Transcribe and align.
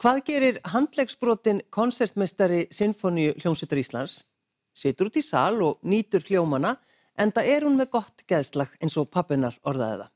Hvað 0.00 0.18
gerir 0.24 0.58
handlegsbrotin 0.64 1.58
konsertmestari 1.68 2.62
Sinfoníu 2.72 3.34
hljómsveitar 3.36 3.76
Íslands? 3.82 4.14
Situr 4.72 5.10
út 5.10 5.18
í 5.20 5.20
sal 5.20 5.60
og 5.60 5.82
nýtur 5.84 6.24
hljómana 6.24 6.70
en 7.20 7.28
það 7.36 7.48
er 7.52 7.66
hún 7.68 7.76
með 7.76 7.90
gott 7.98 8.22
geðslag 8.24 8.72
eins 8.80 8.96
og 8.96 9.10
pappinar 9.12 9.58
orðaði 9.60 9.98
það. 10.00 10.14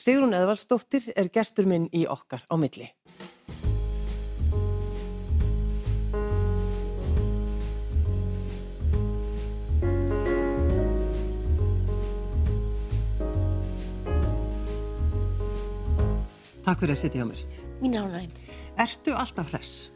Sigrun 0.00 0.32
Eðvaldsdóttir 0.38 1.10
er 1.20 1.28
gestur 1.28 1.68
minn 1.68 1.90
í 1.92 2.06
okkar 2.08 2.46
á 2.48 2.56
milli. 2.56 2.88
Takk 16.64 16.80
fyrir 16.86 16.96
að 16.96 17.02
sitja 17.02 17.20
hjá 17.20 17.28
mér. 17.28 17.44
Mín 17.84 18.00
ánægum. 18.00 18.49
Ertu 18.80 19.12
alltaf 19.12 19.50
hress? 19.52 19.90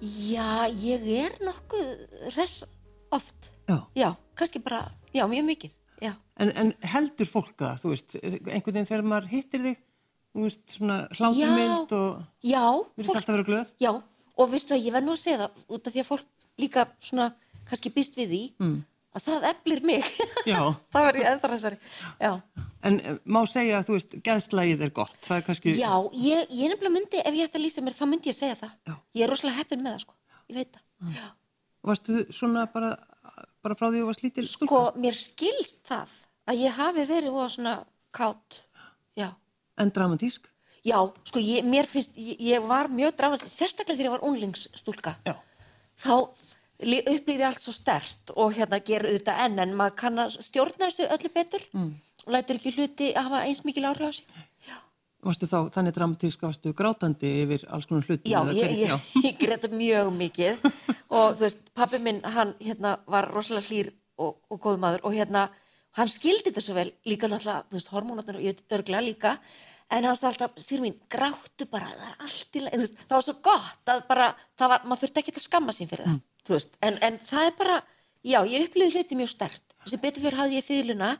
Já, 0.00 0.70
ég 0.70 1.02
er 1.24 1.32
nokkuð 1.42 1.88
hress 2.30 2.62
oft. 3.10 3.50
Já. 3.66 3.80
Já, 3.98 4.08
kannski 4.38 4.60
bara, 4.62 4.84
já, 5.10 5.24
mjög 5.26 5.48
mikið. 5.48 5.72
Já. 6.00 6.12
En, 6.38 6.52
en 6.54 6.70
heldur 6.92 7.26
fólk 7.26 7.56
það, 7.58 7.80
þú 7.82 7.90
veist, 7.90 8.14
einhvern 8.22 8.76
veginn 8.76 8.86
þegar 8.86 9.02
maður 9.10 9.26
hittir 9.32 9.64
þig, 9.64 9.82
þú 10.30 10.46
veist, 10.46 10.62
svona 10.76 11.00
hlátumynd 11.10 11.96
og 11.98 12.22
Já, 12.46 12.62
virðist 12.94 13.18
alltaf 13.18 13.34
vera 13.34 13.48
glöð? 13.50 13.74
Já, 13.82 13.90
og 14.38 14.54
veistu 14.54 14.76
að 14.78 14.86
ég 14.86 14.94
verð 14.94 15.08
nú 15.08 15.16
að 15.16 15.22
segja 15.24 15.42
það 15.42 15.66
út 15.66 15.90
af 15.90 15.96
því 15.96 16.04
að 16.04 16.10
fólk 16.12 16.48
líka 16.62 16.86
svona 17.02 17.28
kannski 17.66 17.94
býst 17.98 18.20
við 18.20 18.30
því 18.30 18.42
mm. 18.62 18.80
að 19.18 19.26
það 19.26 19.48
eflir 19.50 19.86
mig. 19.90 20.10
Já. 20.46 20.60
það 20.94 21.08
var 21.08 21.18
ég 21.18 21.32
eða 21.32 21.52
þessari. 21.56 21.82
Já. 22.22 22.32
En 22.86 22.96
eh, 23.00 23.18
má 23.28 23.42
segja 23.48 23.80
að 23.80 23.88
þú 23.88 23.96
veist, 23.96 24.16
geðslægið 24.24 24.84
er 24.86 24.92
gott, 24.96 25.16
það 25.26 25.36
er 25.36 25.44
kannski... 25.48 25.74
Já, 25.76 25.92
ég, 26.16 26.52
ég 26.56 26.72
nefnilega 26.72 26.94
myndi, 26.94 27.20
ef 27.20 27.36
ég 27.36 27.50
ætti 27.50 27.60
að 27.60 27.64
lýsa 27.66 27.84
mér, 27.84 27.96
þá 27.96 28.04
myndi 28.08 28.30
ég 28.30 28.36
segja 28.38 28.56
það. 28.62 28.72
Já. 28.88 28.94
Ég 29.18 29.24
er 29.26 29.32
rosalega 29.32 29.60
heppin 29.60 29.82
með 29.84 29.96
það, 29.96 30.04
sko. 30.06 30.16
Ég 30.48 30.58
veit 30.60 30.78
það. 30.78 31.16
Já. 31.18 31.26
Varstu 31.90 32.22
svona 32.36 32.66
bara, 32.72 32.94
bara 33.64 33.76
frá 33.76 33.86
því 33.88 33.92
að 33.92 34.00
þú 34.00 34.08
varst 34.08 34.24
lítil 34.24 34.46
stúlka? 34.48 34.70
Sko, 34.70 35.02
mér 35.04 35.18
skilst 35.18 35.82
það 35.90 36.14
að 36.50 36.62
ég 36.64 36.78
hafi 36.80 37.04
verið 37.10 37.36
óa 37.36 37.50
svona 37.52 37.74
kátt. 38.16 38.62
Já. 39.18 39.28
En 39.80 39.92
dramatísk? 39.96 40.48
Já, 40.80 40.96
sko, 41.28 41.42
ég, 41.44 41.66
mér 41.68 41.88
finnst, 41.88 42.16
ég, 42.16 42.40
ég 42.40 42.64
var 42.64 42.88
mjög 42.92 43.12
drafast, 43.20 43.48
sérstaklega 43.52 43.98
þegar 43.98 44.08
ég 44.08 44.16
var 44.16 44.26
unglingsstúlka. 44.30 45.14
Já. 45.28 45.36
Þá 46.00 46.14
upplýði 46.80 47.44
allt 47.44 47.60
svo 47.60 47.74
stert 47.76 48.32
og 48.40 48.54
hérna 48.56 48.80
gera 48.84 49.10
auðvitað 49.10 49.42
enn, 49.44 49.58
en 49.60 49.74
maður 49.76 49.96
kann 50.00 50.22
að 50.22 50.38
stjórna 50.40 50.88
þessu 50.88 51.08
öllu 51.12 51.30
betur 51.34 51.66
mm. 51.76 51.90
Og 52.26 52.34
lætur 52.36 52.58
ekki 52.60 52.72
hluti 52.76 53.10
að 53.14 53.28
hafa 53.28 53.42
eins 53.48 53.62
mikil 53.66 53.86
áhrif 53.90 54.08
á 54.08 54.12
sig. 54.18 54.26
Varstu 55.20 55.44
þá, 55.44 55.58
þannig 55.74 55.92
dramatísk, 55.98 56.42
varstu 56.46 56.70
grátandi 56.72 57.30
yfir 57.42 57.66
alls 57.68 57.84
konar 57.88 58.06
hluti? 58.08 58.30
Já, 58.32 58.40
ég, 58.56 58.62
hvernig- 58.62 58.78
ég, 58.86 59.24
ég 59.26 59.40
greta 59.42 59.68
mjög 59.68 60.12
mikið. 60.16 60.62
Og 61.16 61.34
þú 61.36 61.44
veist, 61.44 61.66
pappi 61.76 61.98
minn, 62.00 62.22
hann 62.24 62.54
hérna 62.60 62.94
var 63.10 63.28
rosalega 63.28 63.66
hlýr 63.68 63.90
og, 64.16 64.38
og 64.48 64.60
góð 64.64 64.78
maður. 64.80 65.04
Og 65.04 65.12
hérna, 65.18 65.42
hann 65.98 66.08
skildi 66.08 66.48
þetta 66.48 66.62
svo 66.64 66.76
vel 66.78 66.88
líka 67.04 67.28
náttúrulega, 67.28 67.66
þú 67.68 67.76
veist, 67.76 67.92
hormónatnar 67.92 68.38
og 68.38 68.46
ég 68.46 68.56
veit 68.56 68.76
örglega 68.78 69.02
líka, 69.04 69.32
en 69.90 70.06
hann 70.06 70.16
sagði 70.16 70.30
alltaf, 70.46 70.62
sýr 70.62 70.80
mín, 70.84 70.96
gráttu 71.10 71.66
bara, 71.68 71.88
það 71.90 72.06
er 72.06 72.16
allt 72.24 72.56
í 72.56 72.62
veist, 72.80 73.00
það 73.08 73.16
var 73.16 73.24
svo 73.26 73.34
gott 73.50 73.92
að 73.92 74.02
bara, 74.08 74.28
það 74.56 74.72
var, 74.72 74.84
maður 74.86 75.02
þurfti 75.02 75.22
ekki 75.24 75.34
að 75.34 75.44
skamma 75.48 75.74
sín 75.74 75.90
fyrir 75.90 76.06
það, 76.06 76.20
þú 76.46 76.54
veist, 76.56 76.76
en, 76.86 76.98
en 77.08 77.18
það 77.26 77.48
er 77.48 77.56
bara, 77.58 77.78
já, 78.22 78.38
ég 78.54 78.68
upplýði 78.68 78.94
hluti 79.00 79.18
mjög 79.18 79.32
stert, 79.34 79.74
þessi 79.82 80.00
betur 80.04 80.24
fyrir 80.28 80.38
hafði 80.38 80.60
ég 80.60 80.68
þýðluna 80.68 81.10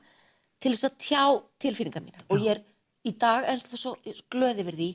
til 0.60 0.74
þess 0.74 0.88
að 0.88 0.98
tjá 1.00 1.22
tilfinningar 1.62 2.04
mínar 2.04 2.26
og 2.28 2.42
ég 2.44 2.56
er 2.56 2.62
í 3.06 3.14
dag 3.16 3.46
ennst 3.48 3.72
svo 3.74 3.94
glöði 4.32 4.66
því 4.68 4.90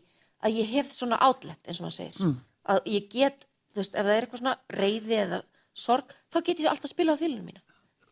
að 0.45 0.59
ég 0.59 0.73
hef 0.75 0.91
svona 0.93 1.19
outlet 1.25 1.61
eins 1.65 1.79
og 1.79 1.87
maður 1.87 1.97
segir 1.97 2.19
mm. 2.21 2.35
að 2.73 2.89
ég 2.93 3.07
get, 3.11 3.47
þú 3.73 3.81
veist, 3.81 3.95
ef 3.95 4.05
það 4.05 4.15
er 4.15 4.27
eitthvað 4.27 4.43
svona 4.43 4.57
reyði 4.77 5.17
eða 5.23 5.39
sorg, 5.75 6.13
þá 6.31 6.37
get 6.41 6.61
ég 6.61 6.69
alltaf 6.71 6.91
spilað 6.91 7.17
á 7.17 7.21
þýlunum 7.23 7.47
mína. 7.49 7.63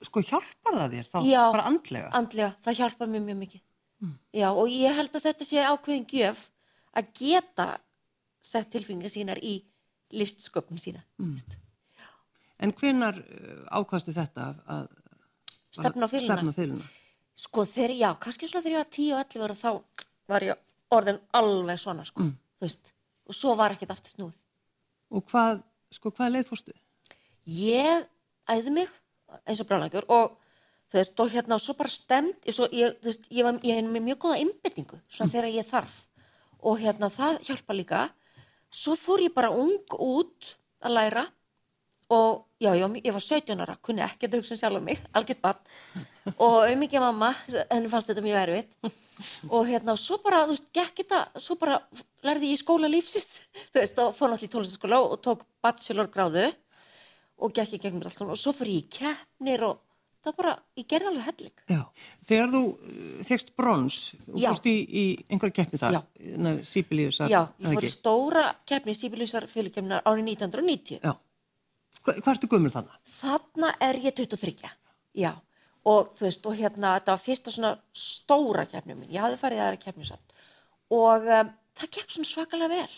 Sko 0.04 0.24
hjálpar 0.26 0.80
það 0.80 0.96
þér 0.98 1.10
þá, 1.12 1.20
Já. 1.30 1.42
bara 1.54 1.68
andlega? 1.70 2.10
Andlega, 2.18 2.50
það 2.66 2.80
hjálpa 2.82 3.08
mér 3.08 3.24
mjög 3.28 3.40
mikið. 3.44 3.62
Já, 4.36 4.50
og 4.52 4.68
ég 4.68 4.98
held 4.98 5.14
að 5.16 5.28
þetta 5.30 5.46
sé 5.48 5.64
ákveðin 5.64 6.08
gjöf 6.12 6.48
að 6.98 7.12
geta 7.20 7.68
sett 8.44 8.72
tilfinningar 8.74 9.14
sínar 9.14 9.40
í 9.40 9.62
listsköpum 10.14 10.82
sína. 10.82 11.04
Mm. 11.22 11.38
En 12.64 12.74
hvenar 12.80 13.22
ákvastu 13.72 14.12
þetta 14.16 14.50
að- 14.68 14.92
Stefna 15.74 16.06
á 16.06 16.12
þýluna. 16.12 16.84
Sko 17.34 17.66
þegar, 17.66 17.96
já, 17.98 18.10
kannski 18.22 18.48
svona 18.48 18.64
þegar 18.64 18.78
ég 18.78 18.84
var 18.84 18.92
10 18.94 19.14
og 19.14 19.22
11 19.26 19.44
ára 19.48 19.58
þá 19.58 20.04
var 20.30 20.46
ég 20.46 20.58
orðin 20.94 21.20
alveg 21.34 21.80
svona, 21.82 22.06
sko, 22.06 22.28
þú 22.30 22.68
veist. 22.68 22.94
Og 23.28 23.36
svo 23.36 23.56
var 23.58 23.74
ekkert 23.74 23.96
aftur 23.96 24.14
snúið. 24.14 24.36
Og 25.14 25.24
hvað, 25.32 25.64
sko, 25.94 26.12
hvað 26.14 26.36
leið 26.36 26.50
fórstu? 26.52 26.74
ég 27.50 28.08
æði 28.50 28.72
mig 28.72 28.90
eins 29.48 29.62
og 29.62 29.68
brálagur 29.68 30.08
og 30.12 30.38
þú 30.92 31.00
veist, 31.00 31.20
og 31.20 31.32
hérna 31.34 31.58
og 31.58 31.64
svo 31.64 31.76
bara 31.78 31.92
stemd 31.92 32.50
svo, 32.50 32.68
ég, 32.72 32.96
þú 33.02 33.10
veist, 33.10 33.30
ég, 33.32 33.44
var, 33.46 33.60
ég 33.66 33.88
með 33.88 34.08
mjög 34.08 34.20
góða 34.26 34.42
innbyttingu 34.44 35.00
svona 35.08 35.32
þegar 35.34 35.50
ég 35.52 35.68
þarf 35.68 35.96
og 36.64 36.80
hérna 36.80 37.10
það 37.12 37.40
hjálpa 37.48 37.76
líka 37.76 38.04
svo 38.74 38.96
fór 39.00 39.26
ég 39.26 39.36
bara 39.36 39.52
ung 39.52 39.98
út 40.00 40.54
að 40.84 40.96
læra 40.98 41.26
og 42.14 42.44
já, 42.62 42.72
já, 42.78 42.88
ég 43.04 43.14
var 43.14 43.24
17 43.24 43.64
ára, 43.64 43.76
kunni 43.82 44.04
ekki 44.06 44.30
að 44.30 44.40
hugsa 44.40 44.56
um 44.56 44.60
sjálf 44.62 44.80
um 44.80 44.86
mig, 44.88 45.02
algjört 45.18 45.42
bann 45.44 45.60
og 46.38 46.58
auðvitað 46.64 47.04
mamma, 47.04 47.32
henni 47.72 47.92
fannst 47.92 48.12
þetta 48.12 48.26
mjög 48.26 48.42
erfitt 48.44 48.78
og 49.50 49.70
hérna, 49.70 49.96
svo 50.00 50.20
bara, 50.24 50.44
þú 50.48 50.56
veist, 50.56 50.70
gekk 50.76 51.02
þetta, 51.04 51.22
svo 51.44 51.58
bara 51.62 51.80
lærði 52.26 52.52
ég 52.52 52.58
í 52.58 52.62
skóla 52.62 52.92
lífsist, 52.92 53.40
þú 53.72 53.82
veist, 53.82 54.04
og 54.04 54.14
fór 54.18 54.34
náttúrulega 54.34 54.52
í 54.52 54.54
tónlistaskóla 54.56 55.02
og 55.08 55.18
tók 55.26 55.48
bachelor 55.64 56.12
gráðu 56.14 56.52
og 57.44 57.56
gekk 57.56 57.78
í 57.78 57.82
gegnum 57.82 58.06
allt 58.06 58.16
svona 58.16 58.38
og 58.38 58.40
svo 58.40 58.54
fyrir 58.56 58.80
ég 58.80 58.86
í 58.86 58.94
keppnir 59.00 59.66
og 59.68 59.82
það 60.24 60.38
bara, 60.40 60.54
ég 60.80 60.88
gerði 60.88 61.10
alveg 61.10 61.26
helling. 61.28 61.64
Já. 61.68 61.82
Þegar 62.24 62.54
þú 62.54 62.62
uh, 62.72 63.24
fegst 63.28 63.52
brons, 63.60 63.98
þú 64.24 64.38
fórst 64.38 64.70
í, 64.72 64.76
í 64.80 65.04
einhverja 65.28 65.58
keppni 65.58 65.82
þar, 65.82 65.98
Já. 65.98 66.54
Sýbilíusar, 66.70 67.32
Já, 67.32 67.42
ég 67.60 67.76
fór 67.76 67.88
í 67.88 67.92
stóra 67.92 68.46
keppni 68.70 68.96
Sýbilusar 68.96 69.50
fylgkemnar 69.52 70.06
árið 70.08 70.30
1990. 70.38 71.02
Já. 71.04 71.18
Hva, 72.02 72.16
hvað 72.18 72.32
ertu 72.34 72.50
gömur 72.52 72.74
þannig? 72.74 72.96
Þarna 73.18 73.72
er 73.88 74.00
ég 74.04 74.16
23. 74.18 74.72
Já, 75.20 75.32
og 75.90 76.14
þú 76.18 76.28
veist, 76.28 76.48
og 76.50 76.58
hérna, 76.58 76.96
þetta 76.98 77.16
var 77.16 77.22
fyrsta 77.24 77.54
svona 77.54 77.74
stóra 77.96 78.66
keppni 78.70 78.98
mín. 78.98 79.12
Ég 79.14 79.24
hafði 79.24 79.40
farið 79.42 79.64
aðra 79.66 79.82
keppni 79.84 80.08
samt. 80.08 80.36
Og 80.94 81.28
um, 81.28 81.54
það 81.80 81.94
gekk 81.98 82.16
svona 82.16 82.32
svakalega 82.32 82.74
vel 82.74 82.98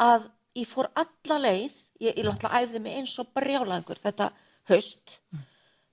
að 0.00 0.30
ég 0.56 0.70
fór 0.70 0.88
alla 1.02 1.38
leið, 1.44 1.76
ég, 2.00 2.16
ég 2.16 2.24
náttúrulega 2.26 2.64
æfði 2.64 2.82
mig 2.86 2.98
eins 3.00 3.18
og 3.20 3.30
brjálaðingur 3.36 4.00
þetta 4.00 4.30
haust. 4.70 5.18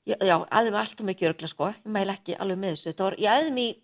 Ég, 0.08 0.16
já, 0.24 0.38
æfði 0.48 0.72
mig 0.72 0.82
alltaf 0.82 1.10
mikið 1.10 1.34
örgla, 1.34 1.52
sko. 1.52 1.70
Ég 1.76 1.94
mæla 1.98 2.16
ekki 2.16 2.38
alveg 2.40 2.62
með 2.64 2.76
þessu. 2.76 2.90
Þetta 2.92 3.08
var, 3.10 3.20
ég 3.20 3.38
æfði 3.42 3.54
mig, 3.58 3.78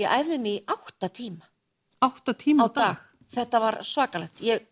ég 0.00 0.18
æfði 0.20 0.40
mig 0.40 0.56
í 0.56 0.66
átta 0.76 1.12
tíma 1.20 1.50
Átta 2.00 2.32
tíma 2.32 2.64
á 2.64 2.68
dag. 2.72 3.00
Þetta 3.30 3.58
var 3.60 3.76
svakalegt. 3.84 4.40
Ég, 4.40 4.64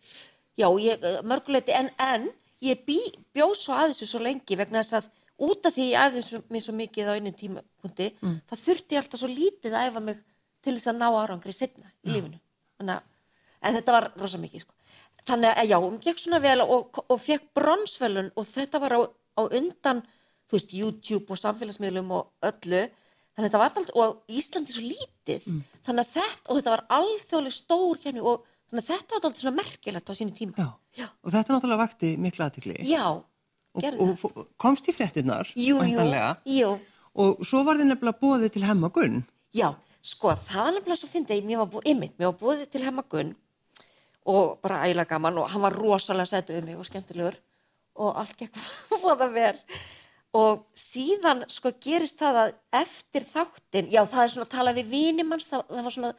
já, 0.57 0.65
ég, 0.81 1.03
mörguleiti, 1.29 1.75
en, 1.77 1.91
en 2.01 2.25
ég 2.65 2.81
bí, 2.85 2.97
bjó 3.33 3.51
svo 3.55 3.73
að 3.77 3.93
þessu 3.93 4.07
svo 4.11 4.19
lengi 4.25 4.57
vegna 4.59 4.81
þess 4.83 4.97
að 4.99 5.09
út 5.39 5.65
af 5.69 5.73
því 5.75 5.85
ég 5.93 6.01
æfði 6.03 6.41
mig 6.51 6.63
svo 6.65 6.73
mikið 6.75 7.07
á 7.07 7.13
einu 7.15 7.31
tímapunkti, 7.31 8.09
það 8.49 8.63
þurfti 8.65 8.95
ég 8.97 9.03
alltaf 9.03 9.21
svo 9.21 9.29
lítið 9.31 9.77
að 9.79 9.87
æfa 9.87 10.01
mig 10.03 10.17
til 10.61 10.73
þess 10.75 10.89
að 10.91 10.97
ná 10.99 11.07
árangri 11.15 11.53
setna 11.55 11.87
í 12.03 12.11
lífinu. 12.11 12.39
Að, 12.83 13.01
en 13.63 13.77
þetta 13.79 13.95
var 13.95 14.09
rosa 14.19 14.37
mikið, 14.41 14.65
sko. 14.65 14.73
Þannig 15.29 15.51
að, 15.53 15.69
já, 15.69 15.77
hún 15.79 15.99
gekk 16.03 16.19
svona 16.19 16.39
vel 16.43 16.61
og, 16.63 16.99
og 17.05 17.19
fekk 17.21 17.45
bronsvelun 17.55 18.31
og 18.35 18.47
þetta 18.47 18.79
var 18.83 18.95
á, 18.95 18.99
á 19.39 19.41
undan, 19.47 20.03
veist, 20.51 20.73
YouTube 20.73 21.31
og 21.31 21.39
samfélagsmiðlum 21.39 22.11
og 22.17 22.31
öllu. 22.49 22.83
Þannig 23.35 23.45
að 23.45 23.47
þetta 23.47 23.59
var 23.61 23.69
alltaf, 23.69 23.91
og 23.95 24.35
Íslandi 24.35 24.73
svo 24.75 24.83
lítið, 24.83 25.45
þannig 25.87 26.03
að 26.03 26.13
þetta, 26.17 26.45
og 26.49 26.57
þetta 26.59 26.73
var 26.75 26.85
alþjóðleg 26.99 27.55
stór 27.55 27.99
kemni 28.03 28.19
og 28.23 28.43
þannig 28.67 28.83
að 28.83 28.89
þetta 28.89 29.15
var 29.15 29.21
alltaf 29.29 29.43
svona 29.43 29.59
merkilegt 29.61 30.09
á 30.11 30.13
sínu 30.19 30.35
tíma. 30.35 30.53
Já. 30.59 30.67
Já. 30.99 31.07
Og 31.23 31.31
þetta 31.33 31.55
náttúrulega 31.55 31.81
vakti 31.85 32.13
mikla 32.21 32.47
aðtikli. 32.49 32.77
Já, 32.89 33.03
Og, 33.09 33.81
gerði 33.83 34.01
og 34.03 34.07
það. 34.13 34.21
fó- 34.23 34.47
komst 34.65 34.87
í 34.89 34.95
fréttinnar, 34.95 35.51
Jú, 35.55 35.77
jú, 35.85 36.07
jú. 36.59 36.71
Og 37.19 37.43
svo 37.45 37.63
var 37.67 37.77
þið 37.79 37.89
nefnilega 37.93 38.19
bóðið 38.21 38.51
til 38.55 38.63
hemmagunn. 38.67 39.21
Já, 39.55 39.69
sko, 40.01 40.31
það 40.35 40.63
var 40.65 40.73
nefnilega 40.77 40.99
svo 41.01 41.09
fyndið, 41.11 41.45
mér 41.49 41.61
var 41.63 41.69
búið, 41.73 41.87
ymmit, 41.93 42.13
mér 42.19 42.31
var 42.31 42.39
búið 42.41 42.65
til 42.73 42.83
hemmagunn 42.85 43.35
og 44.29 44.59
bara 44.61 44.83
ægilega 44.85 45.09
gaman 45.09 45.37
og 45.41 45.47
hann 45.49 45.61
var 45.63 45.73
rosalega 45.73 46.27
sættu 46.29 46.57
um 46.59 46.65
mig 46.67 46.75
og 46.77 46.85
skemmtilegur 46.85 47.37
og 47.95 48.17
allt 48.19 48.35
gekk 48.37 48.53
fóða 49.01 49.29
vel 49.33 49.55
og 50.37 50.65
síðan 50.77 51.45
sko 51.49 51.71
gerist 51.81 52.19
það 52.21 52.37
að 52.43 52.51
eftir 52.83 53.25
þáttin, 53.25 53.87
já 53.89 54.03
það 54.05 54.23
er 54.23 54.33
svona 54.35 54.45
að 54.45 54.51
tala 54.53 54.73
við 54.77 54.91
vinimanns, 54.91 55.47
það, 55.49 55.63
það 55.71 55.87
var 55.87 55.95
svona, 55.95 56.11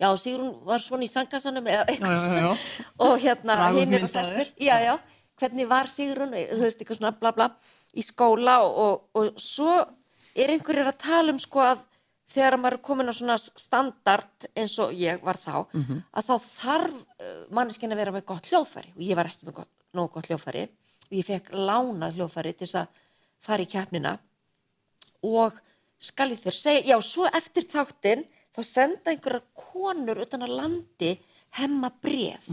já 0.00 0.08
Sigrún 0.18 0.54
var 0.66 0.82
svona 0.82 1.06
í 1.06 1.10
sangasanum 1.10 1.66
eða 1.70 1.86
eitthvað. 1.92 2.66
Og 3.06 3.16
hérna 3.22 3.58
hinn 3.76 3.92
myndaðir. 3.92 4.12
þessir, 4.16 4.52
já 4.58 4.76
já, 4.82 4.94
hvernig 5.40 5.70
var 5.70 5.90
Sigrún, 5.92 6.34
þú 6.34 6.60
veist 6.62 6.80
eitthvað 6.82 7.00
svona 7.00 7.14
bla 7.20 7.34
bla 7.36 7.50
í 7.94 8.02
skóla 8.02 8.60
og, 8.66 8.74
og, 8.74 9.10
og 9.18 9.40
svo 9.40 9.74
er 10.34 10.50
einhverjir 10.54 10.90
að 10.90 11.02
tala 11.04 11.34
um 11.34 11.40
sko 11.42 11.62
að 11.62 11.84
þegar 12.34 12.56
maður 12.58 12.78
er 12.78 12.84
komin 12.88 13.12
á 13.12 13.14
svona 13.14 13.36
standard 13.38 14.46
eins 14.56 14.74
og 14.82 14.94
ég 14.98 15.20
var 15.22 15.38
þá 15.38 15.66
að 15.68 16.24
þá 16.26 16.34
þarf 16.48 16.96
uh, 16.96 17.42
manneskinn 17.54 17.94
að 17.94 18.00
vera 18.02 18.14
með 18.14 18.26
gott 18.30 18.48
hljóðfæri. 18.50 18.94
Og 18.96 19.04
ég 19.04 19.18
var 19.18 19.30
ekki 19.30 19.46
með 19.46 19.58
gott, 19.60 19.84
nóg 19.94 20.10
gott 20.16 20.30
hljóðfæri. 20.30 20.64
Og 21.10 21.14
ég 21.18 21.28
fekk 21.28 21.52
lánað 21.54 22.18
hljóðfæri 22.18 22.54
til 22.56 22.66
þess 22.66 22.80
að 22.80 23.02
fara 23.44 23.66
í 23.66 23.70
keppnina. 23.70 24.14
Og 25.28 25.60
skal 26.00 26.30
ég 26.32 26.40
þér 26.42 26.58
segja, 26.58 26.86
já, 26.90 26.96
svo 27.04 27.28
eftir 27.30 27.68
þáttinn 27.70 28.24
þá 28.54 28.62
senda 28.68 29.12
einhverjar 29.12 29.44
konur 29.58 30.22
utan 30.24 30.46
að 30.46 30.56
landi 30.60 31.12
hemma 31.58 31.90
bref 32.02 32.48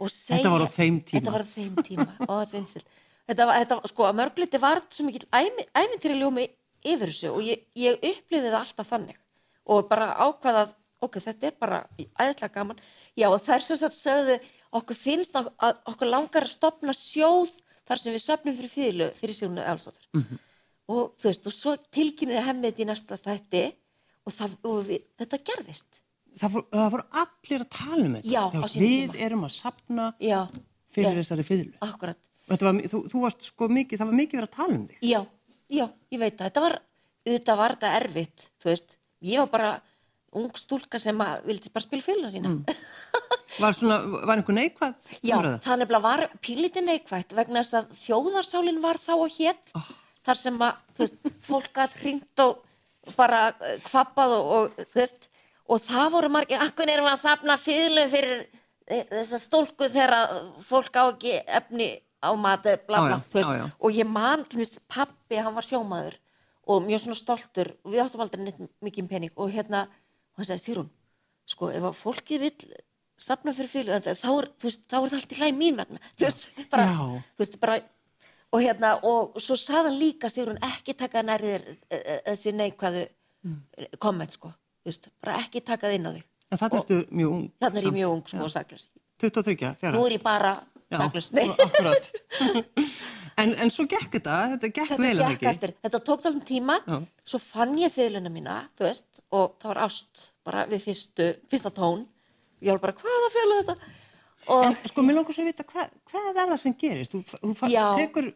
og 0.00 0.10
segja... 0.10 0.40
Þetta 0.40 0.54
var 0.54 0.64
á 0.64 0.68
þeim 0.70 0.98
tíma. 1.04 1.20
Þetta 1.20 1.34
var 1.34 1.44
á 1.44 1.48
þeim 1.50 1.80
tíma, 1.86 2.08
ó, 2.24 2.32
þetta 2.40 2.50
er 2.50 2.56
vinsil. 2.56 2.82
Þetta 3.30 3.46
var, 3.46 3.60
þetta, 3.62 3.78
sko, 3.92 4.06
að 4.08 4.18
mörgluti 4.18 4.60
var 4.62 4.82
svo 4.88 5.06
mikil 5.06 5.26
æmyntýri 5.30 6.18
ljómi 6.18 6.46
yfir 6.80 7.12
þessu 7.12 7.32
og 7.34 7.42
ég, 7.46 7.64
ég 7.78 7.98
upplifði 7.98 8.48
það 8.48 8.60
alltaf 8.62 8.88
þannig 8.88 9.18
og 9.70 9.90
bara 9.90 10.08
ákvaðað, 10.24 10.72
ok, 11.04 11.18
þetta 11.26 11.50
er 11.50 11.58
bara 11.60 11.80
æðislega 11.98 12.54
gaman. 12.54 12.80
Já, 13.18 13.28
og 13.28 13.38
þær 13.44 13.66
svo 13.66 13.76
að 13.86 13.98
sögðu, 13.98 14.38
okkur 14.80 14.98
finnst 14.98 15.36
að, 15.38 15.50
að 15.62 15.82
okkur 15.92 16.10
langar 16.10 16.46
að 16.46 16.54
stopna 16.56 16.94
sjóð 16.96 17.52
þar 17.86 18.00
sem 18.00 18.16
við 18.16 18.24
söfnum 18.24 18.56
fyrir 18.56 18.72
fýðlu, 18.72 19.10
fyrir 19.18 19.36
Sigurnu 19.36 19.62
Elsóttur. 19.66 20.08
Mhm. 20.16 20.40
Og 20.90 21.12
þú 21.14 21.28
veist, 21.28 21.46
og 21.46 21.54
svo 21.54 21.76
tilkynniði 21.94 22.42
hemmið 22.48 22.72
þetta 22.72 22.82
í 22.82 22.88
næsta 22.88 23.18
stætti 23.20 23.62
og, 24.26 24.32
það, 24.36 24.56
og 24.70 24.80
við, 24.88 25.04
þetta 25.20 25.40
gerðist. 25.50 26.00
Það 26.40 26.56
voru, 26.56 27.04
allir 27.22 27.64
að 27.64 27.70
tala 27.74 28.02
um 28.06 28.16
þetta. 28.18 28.30
Já, 28.30 28.42
Þú 28.52 28.58
á 28.58 28.62
veist, 28.62 28.74
sínum 28.76 28.90
Við 28.90 29.12
tíma. 29.14 29.22
erum 29.26 29.46
að 29.48 29.54
sapna 29.56 30.08
Já. 30.22 30.38
fyrir 30.94 31.10
Já. 31.10 31.18
þessari 31.20 31.46
fiðlu. 31.48 31.72
Akkurat. 31.86 32.30
Var, 32.50 32.80
þú, 32.90 33.00
þú 33.10 33.22
varst 33.24 33.46
sko 33.50 33.68
mikið, 33.70 34.00
það 34.02 34.10
var 34.10 34.18
mikið 34.20 34.40
verið 34.40 34.48
að 34.50 34.56
tala 34.56 34.76
um 34.78 34.86
þig. 34.90 35.00
Já, 35.06 35.20
já, 35.70 35.86
ég 36.14 36.22
veit 36.22 36.36
það. 36.38 36.44
Þetta 36.50 36.64
var, 36.66 36.76
þetta 37.30 37.56
var 37.60 37.74
þetta 37.76 37.92
erfitt, 38.00 38.46
þú 38.62 38.70
veist. 38.72 38.96
Ég 39.30 39.42
var 39.42 39.50
bara 39.52 39.72
ung 40.40 40.50
stúlka 40.58 41.00
sem 41.02 41.18
að 41.24 41.44
vildi 41.50 41.72
bara 41.74 41.82
spila 41.88 42.06
fylgna 42.06 42.30
sína. 42.30 42.52
Var, 43.60 43.74
svona, 43.76 43.98
var 44.28 44.38
einhver 44.38 44.54
neikvað? 44.56 44.94
Já, 45.26 45.34
það 45.42 45.80
nefnilega 45.82 46.00
var 46.06 46.22
pínlítið 46.46 46.86
neikvætt 46.86 47.34
vegna 47.36 47.64
þess 47.64 47.80
að 47.80 47.90
þjóðarsálinn 48.04 48.78
var 48.82 49.00
þá 49.02 49.10
og 49.18 49.34
hétt 49.34 49.72
þar 50.24 50.38
sem 50.38 50.62
að, 50.62 50.78
þú 50.94 51.02
veist, 51.04 51.18
fólk 51.44 51.80
að 51.82 51.96
hringt 52.04 52.42
og 52.46 52.62
bara 53.16 53.50
kvappað 53.84 54.36
og, 54.36 54.50
og, 54.56 54.86
þú 54.92 55.00
veist, 55.00 55.28
og 55.70 55.82
það 55.84 56.12
voru 56.16 56.32
margir, 56.36 56.62
akkur 56.64 56.90
erum 56.90 57.08
við 57.08 57.14
að 57.14 57.22
safna 57.22 57.56
fylglu 57.60 58.06
fyrir 58.12 58.36
eh, 58.42 59.04
þessa 59.08 59.40
stólku 59.42 59.88
þegar 59.90 60.16
fólk 60.64 61.00
á 61.00 61.04
ekki 61.08 61.38
efni 61.46 61.90
á 62.20 62.30
mati, 62.36 62.76
bla 62.86 63.04
bla, 63.06 63.20
þú 63.30 63.38
veist, 63.38 63.50
já, 63.50 63.62
já. 63.62 63.66
og 63.80 63.96
ég 63.96 64.08
man, 64.08 64.44
þú 64.44 64.60
veist, 64.60 64.80
pappi, 64.90 65.40
hann 65.40 65.56
var 65.56 65.66
sjómaður 65.66 66.18
og 66.70 66.84
mjög 66.86 67.04
svona 67.04 67.18
stoltur. 67.18 67.72
Og 67.84 67.94
við 67.94 68.02
áttum 68.04 68.22
aldrei 68.24 68.44
neitt 68.44 68.60
mikið 68.84 69.08
pening 69.10 69.32
og 69.40 69.52
hérna, 69.54 69.86
hann 70.36 70.46
sagði, 70.46 70.62
Sýrún, 70.64 70.90
sko, 71.48 71.70
ef 71.72 71.86
að 71.88 71.96
fólkið 71.98 72.44
vill 72.44 72.68
safna 73.20 73.54
fyrir 73.56 73.72
fylgu, 73.72 73.98
þá 74.16 74.28
er, 74.32 74.50
veist, 74.62 74.84
þá 74.88 74.98
er 75.00 75.08
það 75.12 75.16
allt 75.18 75.32
í 75.34 75.40
hlæg 75.40 75.56
mín 75.56 75.80
vegna, 75.80 76.02
þú 76.14 76.26
veist, 76.26 76.46
bara, 76.72 76.86
þú 77.00 77.42
veist, 77.42 77.58
bara, 77.62 77.80
og 78.50 78.64
hérna, 78.64 78.94
og 79.06 79.38
svo 79.40 79.56
sagði 79.58 79.90
hann 79.90 80.00
líka, 80.00 80.30
Sýrún, 80.32 80.58
ekki 80.72 80.96
taka 80.98 81.22
nærðir 81.26 81.66
þessi 81.90 82.54
neikvæðu 82.58 83.06
komment, 84.02 84.34
sko, 84.36 84.52
veist, 84.86 85.10
bara 85.22 85.38
ekki 85.44 85.62
taka 85.62 85.88
það 85.88 85.98
inn 85.98 86.10
á 86.10 86.12
þig. 86.16 86.26
En 86.50 86.60
það 86.60 86.76
ertu 86.80 86.98
mjög 87.14 87.36
ung. 87.36 87.46
Þannig 87.62 87.80
er 87.80 87.88
ég 87.88 87.96
mjög 88.00 88.16
ung, 88.16 88.26
sko, 88.32 88.42
og 88.44 88.52
saklaus. 88.52 88.90
23, 89.22 89.56
fjara. 89.80 89.94
Nú 89.96 90.04
er 90.08 90.16
ég 90.16 90.24
bara 90.24 90.56
saklaus. 90.90 91.30
Nei. 91.36 91.46
akkurat. 91.54 92.12
en, 93.40 93.54
en 93.64 93.72
svo 93.72 93.86
gekk 93.90 94.18
þetta, 94.18 94.36
þetta 94.54 94.70
gekk 94.70 94.92
þetta 94.92 95.04
vel 95.04 95.14
að 95.14 95.32
gekk 95.34 95.48
eftir, 95.52 95.74
þetta 95.84 96.00
tók 96.06 96.26
alveg 96.28 96.46
tíma 96.48 96.76
Já. 96.84 96.96
svo 97.32 97.40
fann 97.42 97.76
ég 97.80 97.92
fiðluna 97.94 98.32
mína 98.32 98.56
þú 98.78 98.86
veist, 98.86 99.22
og 99.36 99.56
það 99.60 99.72
var 99.72 99.82
ást 99.86 100.24
bara 100.46 100.66
við 100.70 100.84
fyrstu, 100.88 101.28
fyrsta 101.50 101.72
tón 101.76 102.04
ég 102.60 102.74
var 102.74 102.82
bara, 102.82 102.96
hvað 103.00 103.26
að 103.28 103.36
fjöla 103.36 103.60
þetta 103.60 103.92
og 104.48 104.64
En 104.64 104.76
sko, 104.88 105.02
mér 105.04 105.14
langar 105.18 105.34
svo 105.36 105.42
að 105.44 105.50
vita, 105.50 105.64
hvað, 105.68 105.90
hvað 106.10 106.28
er 106.30 106.48
það 106.52 106.60
sem 106.62 106.74
gerist? 106.80 107.12
Þú, 107.12 107.20
þú 107.44 107.54
fa- 107.58 107.68
já, 107.70 107.84
tekur, 107.98 108.28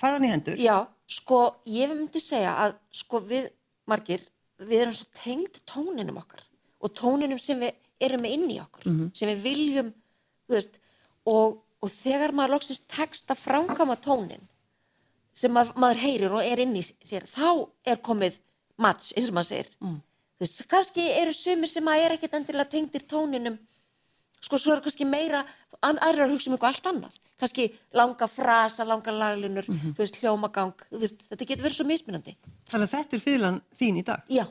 farðan 0.00 0.24
í 0.26 0.30
hendur. 0.32 0.58
já, 0.58 0.76
sko, 1.06 1.40
ég 1.70 1.92
myndi 1.94 2.20
segja 2.20 2.54
að 2.64 2.74
sko 2.90 3.20
við, 3.20 3.50
margir 3.86 4.24
við 4.58 4.80
erum 4.86 4.96
svo 4.96 5.06
tengd 5.22 5.60
tóninum 5.70 6.18
okkar 6.18 6.42
og 6.80 6.92
tóninum 6.98 7.38
sem 7.40 7.60
við 7.60 7.72
erum 8.00 8.22
með 8.24 8.34
inn 8.38 8.50
í 8.50 8.58
okkur 8.62 8.88
sem 9.14 9.28
við 9.28 9.42
viljum 9.44 9.92
þú 10.48 10.54
veist, 10.56 10.80
og, 11.26 11.60
og 11.82 11.90
þegar 11.90 12.32
maður 12.36 12.54
loksins 12.56 12.82
tekst 12.90 13.30
að 13.30 13.38
framkama 13.44 13.96
tónin 13.96 14.42
sem 15.34 15.50
mað, 15.54 15.72
maður 15.76 16.02
heyrir 16.04 16.32
og 16.36 16.42
er 16.46 16.60
inn 16.62 16.74
í 16.78 16.82
sér, 16.84 17.24
þá 17.26 17.66
er 17.86 17.96
komið 18.04 18.36
match, 18.78 19.12
eins 19.16 19.28
og 19.30 19.34
maður 19.38 19.48
segir. 19.50 19.70
Þú 19.80 20.42
veist, 20.44 20.60
kannski 20.70 21.04
eru 21.20 21.32
sumir 21.34 21.70
sem 21.70 21.86
að 21.90 22.02
er 22.04 22.14
ekkert 22.16 22.36
endilega 22.38 22.70
tengdir 22.70 23.02
tóninum, 23.10 23.56
sko, 24.40 24.58
svo 24.58 24.74
eru 24.74 24.84
kannski 24.84 25.06
meira, 25.08 25.44
aðrir 25.84 26.26
að 26.26 26.34
hugsa 26.34 26.50
um 26.50 26.56
eitthvað 26.56 26.72
allt 26.72 26.90
annað. 26.92 27.20
Kannski 27.40 27.68
langa 27.98 28.28
frasa, 28.30 28.86
langa 28.86 29.12
laglunur, 29.12 29.66
þú 29.66 29.96
veist, 29.98 30.20
hljómagang, 30.22 30.84
þú 30.90 31.00
veist, 31.02 31.24
þetta 31.30 31.48
getur 31.50 31.66
verið 31.66 31.78
svo 31.80 31.88
mismunandi. 31.88 32.36
Þannig 32.70 32.86
að 32.86 32.94
þetta 32.94 33.16
er 33.16 33.24
fiðlan 33.24 33.58
þín 33.74 33.98
í 33.98 34.04
dag. 34.06 34.22
Já, 34.30 34.44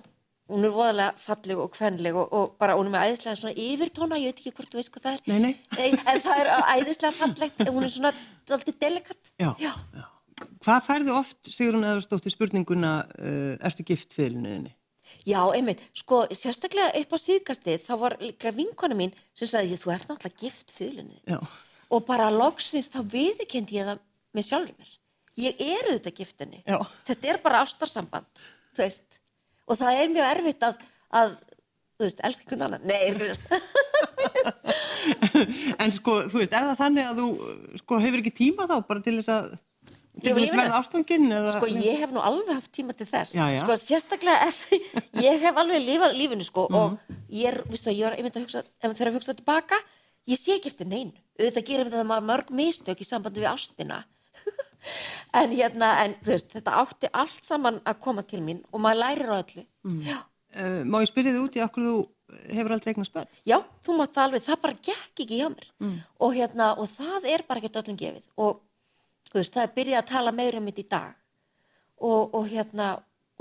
hún 0.51 0.67
er 0.67 0.73
voðalega 0.75 1.23
falleg 1.23 1.61
og 1.63 1.71
kvenleg 1.73 2.19
og, 2.19 2.35
og 2.35 2.57
bara 2.59 2.75
hún 2.75 2.91
er 2.91 2.95
með 2.97 3.07
æðislega 3.07 3.39
svona 3.39 3.55
yfirtóna, 3.63 4.19
ég 4.19 4.33
veit 4.33 4.43
ekki 4.43 4.55
hvort 4.57 4.73
þú 4.73 4.81
veist 4.81 4.93
hvað 4.93 5.07
það 5.07 5.15
er. 5.15 5.23
Nei, 5.31 5.39
nei. 5.47 5.53
En 6.11 6.23
það 6.27 6.43
er 6.43 6.51
æðislega 6.75 7.15
fallegt, 7.21 7.63
hún 7.71 7.87
er 7.87 7.95
svona 7.95 8.13
alltaf 8.13 8.79
delikat. 8.83 9.33
Já. 9.39 9.53
Já. 9.63 9.73
Hvað 10.63 10.85
færðu 10.85 11.13
oft, 11.15 11.39
Sigrun 11.47 11.85
Eðarsdóttir, 11.87 12.33
spurninguna, 12.33 12.93
uh, 13.15 13.53
ertu 13.63 13.85
gift 13.87 14.15
fiðluninni? 14.15 14.73
Já, 15.27 15.39
einmitt, 15.55 15.83
sko, 15.95 16.23
sérstaklega 16.35 16.93
upp 16.99 17.15
á 17.15 17.17
síðkastið, 17.23 17.83
þá 17.85 17.93
var 18.01 18.17
líka 18.21 18.51
vinkona 18.55 18.97
mín 18.97 19.13
sem 19.37 19.49
sagði, 19.49 19.77
þú 19.79 19.93
ert 19.95 20.09
náttúrulega 20.09 20.41
gift 20.41 20.73
fylunni. 20.73 21.21
Og 21.93 22.03
bara 22.07 22.31
loksins 22.33 22.89
þá 22.91 23.01
viðurkendi 23.13 23.79
ég 23.79 23.89
það 23.91 24.03
með 24.33 24.47
sjálfur 24.49 24.75
mér. 24.79 24.93
Ég 25.43 25.61
er 25.65 25.89
auðvitað 25.89 26.17
giftinni. 26.19 26.61
Já. 26.67 26.77
Þetta 27.07 27.31
er 27.31 27.39
bara 27.43 27.63
ástarsamband. 27.65 28.43
Og 29.63 29.79
það 29.79 30.01
er 30.01 30.13
mjög 30.13 30.29
erfitt 30.29 30.65
að, 30.67 30.81
að 31.13 31.35
þú 31.97 32.07
veist, 32.07 32.23
einhvern 32.27 32.65
annan. 32.67 32.87
Nei, 32.89 33.13
þú 33.15 33.29
veist. 33.29 33.45
en 35.83 35.93
sko, 35.95 36.17
þú 36.29 36.41
veist, 36.41 36.53
er 36.53 36.67
það 36.69 36.81
þannig 36.81 37.09
að 37.09 37.21
þú 37.21 37.27
sko, 37.81 38.01
hefur 38.03 38.23
ekki 38.23 38.35
tíma 38.43 38.67
þá 38.69 38.75
bara 38.89 39.05
til 39.05 39.15
þess 39.19 39.31
að 39.33 39.53
til 40.21 40.33
þess 40.37 40.75
ástfanginn 40.77 41.31
eða 41.33 41.55
Sko, 41.55 41.67
ég 41.71 41.99
hef 42.03 42.11
nú 42.13 42.21
alveg 42.21 42.53
haft 42.53 42.71
tíma 42.75 42.93
til 42.97 43.07
þess. 43.09 43.33
Já, 43.37 43.47
já. 43.49 43.59
Sko, 43.63 43.77
sérstaklega 43.81 44.47
ef 44.47 44.59
ég 45.27 45.41
hef 45.41 45.57
alveg 45.57 45.81
lifað 45.87 46.17
lífinu, 46.19 46.45
sko, 46.45 46.67
Mhm. 46.69 46.75
og 46.77 46.97
ég 47.33 47.49
er, 47.49 47.61
viðstu, 47.65 47.93
ég 47.95 48.05
er 48.11 48.17
einmitt 48.19 48.37
að 48.37 48.45
hugsa, 48.45 48.59
ef 48.63 48.91
þegar 48.93 49.11
að 49.11 49.17
hugsa 49.17 49.35
tilbaka, 49.39 49.79
ég 50.29 50.37
sé 50.37 50.57
ekki 50.59 50.69
eftir 50.73 50.87
neinu. 50.87 51.13
Auðvitað 51.39 51.65
gerir 51.65 51.89
þetta 51.89 52.05
maður 52.05 52.27
mörg 52.29 52.51
mistök 52.53 53.01
í 53.01 53.07
sambandi 53.09 53.41
við 53.41 53.49
ástina. 53.49 54.03
en 55.39 55.51
hérna, 55.51 55.89
en 56.05 56.15
veist, 56.25 56.51
þetta 56.53 56.77
átti 56.83 57.09
allt 57.13 57.43
saman 57.45 57.79
að 57.85 57.99
koma 58.03 58.23
til 58.27 58.41
mín 58.45 58.61
og 58.71 58.81
maður 58.83 59.01
lærir 59.01 59.33
á 59.33 59.35
öllu. 59.41 59.65
Mm. 59.83 60.03
Uh, 60.53 60.83
má 60.85 60.99
ég 61.01 61.09
spyrja 61.09 61.33
þig 61.33 61.41
út 61.47 61.57
í 61.57 61.63
okkur 61.65 61.87
þú 61.87 61.95
hefur 62.53 62.75
aldrei 62.75 62.91
eignast 62.93 63.13
börn? 63.13 63.29
Já, 63.47 63.57
þú 63.85 63.95
mátt 63.97 64.13
það 64.13 64.27
alveg, 64.27 64.43
það 64.45 64.61
bara 64.61 64.79
gekk 64.89 65.23
ekki 65.23 65.39
hjá 65.39 65.47
mér. 65.53 65.67
Og 66.21 66.35
hérna, 66.37 66.69
og 66.77 66.89
það 66.89 67.27
er 67.33 67.43
bara 67.47 67.61
ekki 67.61 67.81
öllum 67.81 67.97
gefið. 67.99 68.27
Og 68.37 68.61
þú 69.33 69.41
veist, 69.41 69.55
það 69.55 69.65
er 69.65 69.73
byrjað 69.77 69.99
að 69.99 70.11
tala 70.11 70.35
meira 70.35 70.61
um 70.61 70.69
þetta 70.69 70.83
í 70.83 70.87
dag. 70.93 71.17
Og, 72.03 72.35
og 72.37 72.47
hérna, 72.51 72.87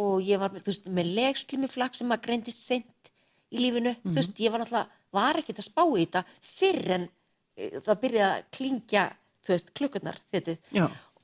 og 0.00 0.24
ég 0.24 0.40
var 0.40 0.54
þú 0.56 0.70
veist, 0.70 0.90
með 0.96 1.14
legslumiflag 1.18 1.96
sem 1.98 2.14
að 2.14 2.24
greindist 2.26 2.64
seint 2.64 3.12
í 3.52 3.60
lífinu. 3.60 3.94
Þú 4.06 4.16
veist, 4.16 4.40
ég 4.40 4.54
var 4.54 4.62
náttúrulega, 4.62 5.00
var 5.12 5.40
ekkert 5.40 5.60
að 5.60 5.68
spá 5.68 5.82
í 5.84 6.04
þetta 6.06 6.24
fyrr 6.48 6.92
en 6.96 7.08
e, 7.08 7.70
það 7.78 8.02
byrjaði 8.06 8.28
að 8.38 8.50
klingja, 8.56 9.06
þú 9.44 9.54
veist, 9.54 9.72
klukkurnar, 9.76 10.20
þetta. 10.32 10.58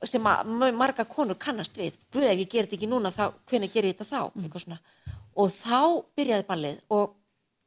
Sem 0.07 0.27
að 0.31 0.51
marga 0.79 1.03
konur 1.09 1.35
kannast 1.35 1.75
við. 1.75 1.97
Guð, 2.13 2.29
ef 2.29 2.43
ég 2.45 2.51
ger 2.51 2.67
þetta 2.67 2.77
ekki 2.77 2.87
núna, 2.91 3.11
þá, 3.11 3.25
hvenær 3.49 3.73
ger 3.73 3.87
ég 3.89 3.97
þetta 3.97 4.07
þá? 4.07 4.21
Eitthvað 4.45 4.63
svona. 4.63 4.77
Og 5.39 5.49
þá 5.51 5.79
byrjaði 6.15 6.45
ballið 6.47 6.77
og 6.95 7.17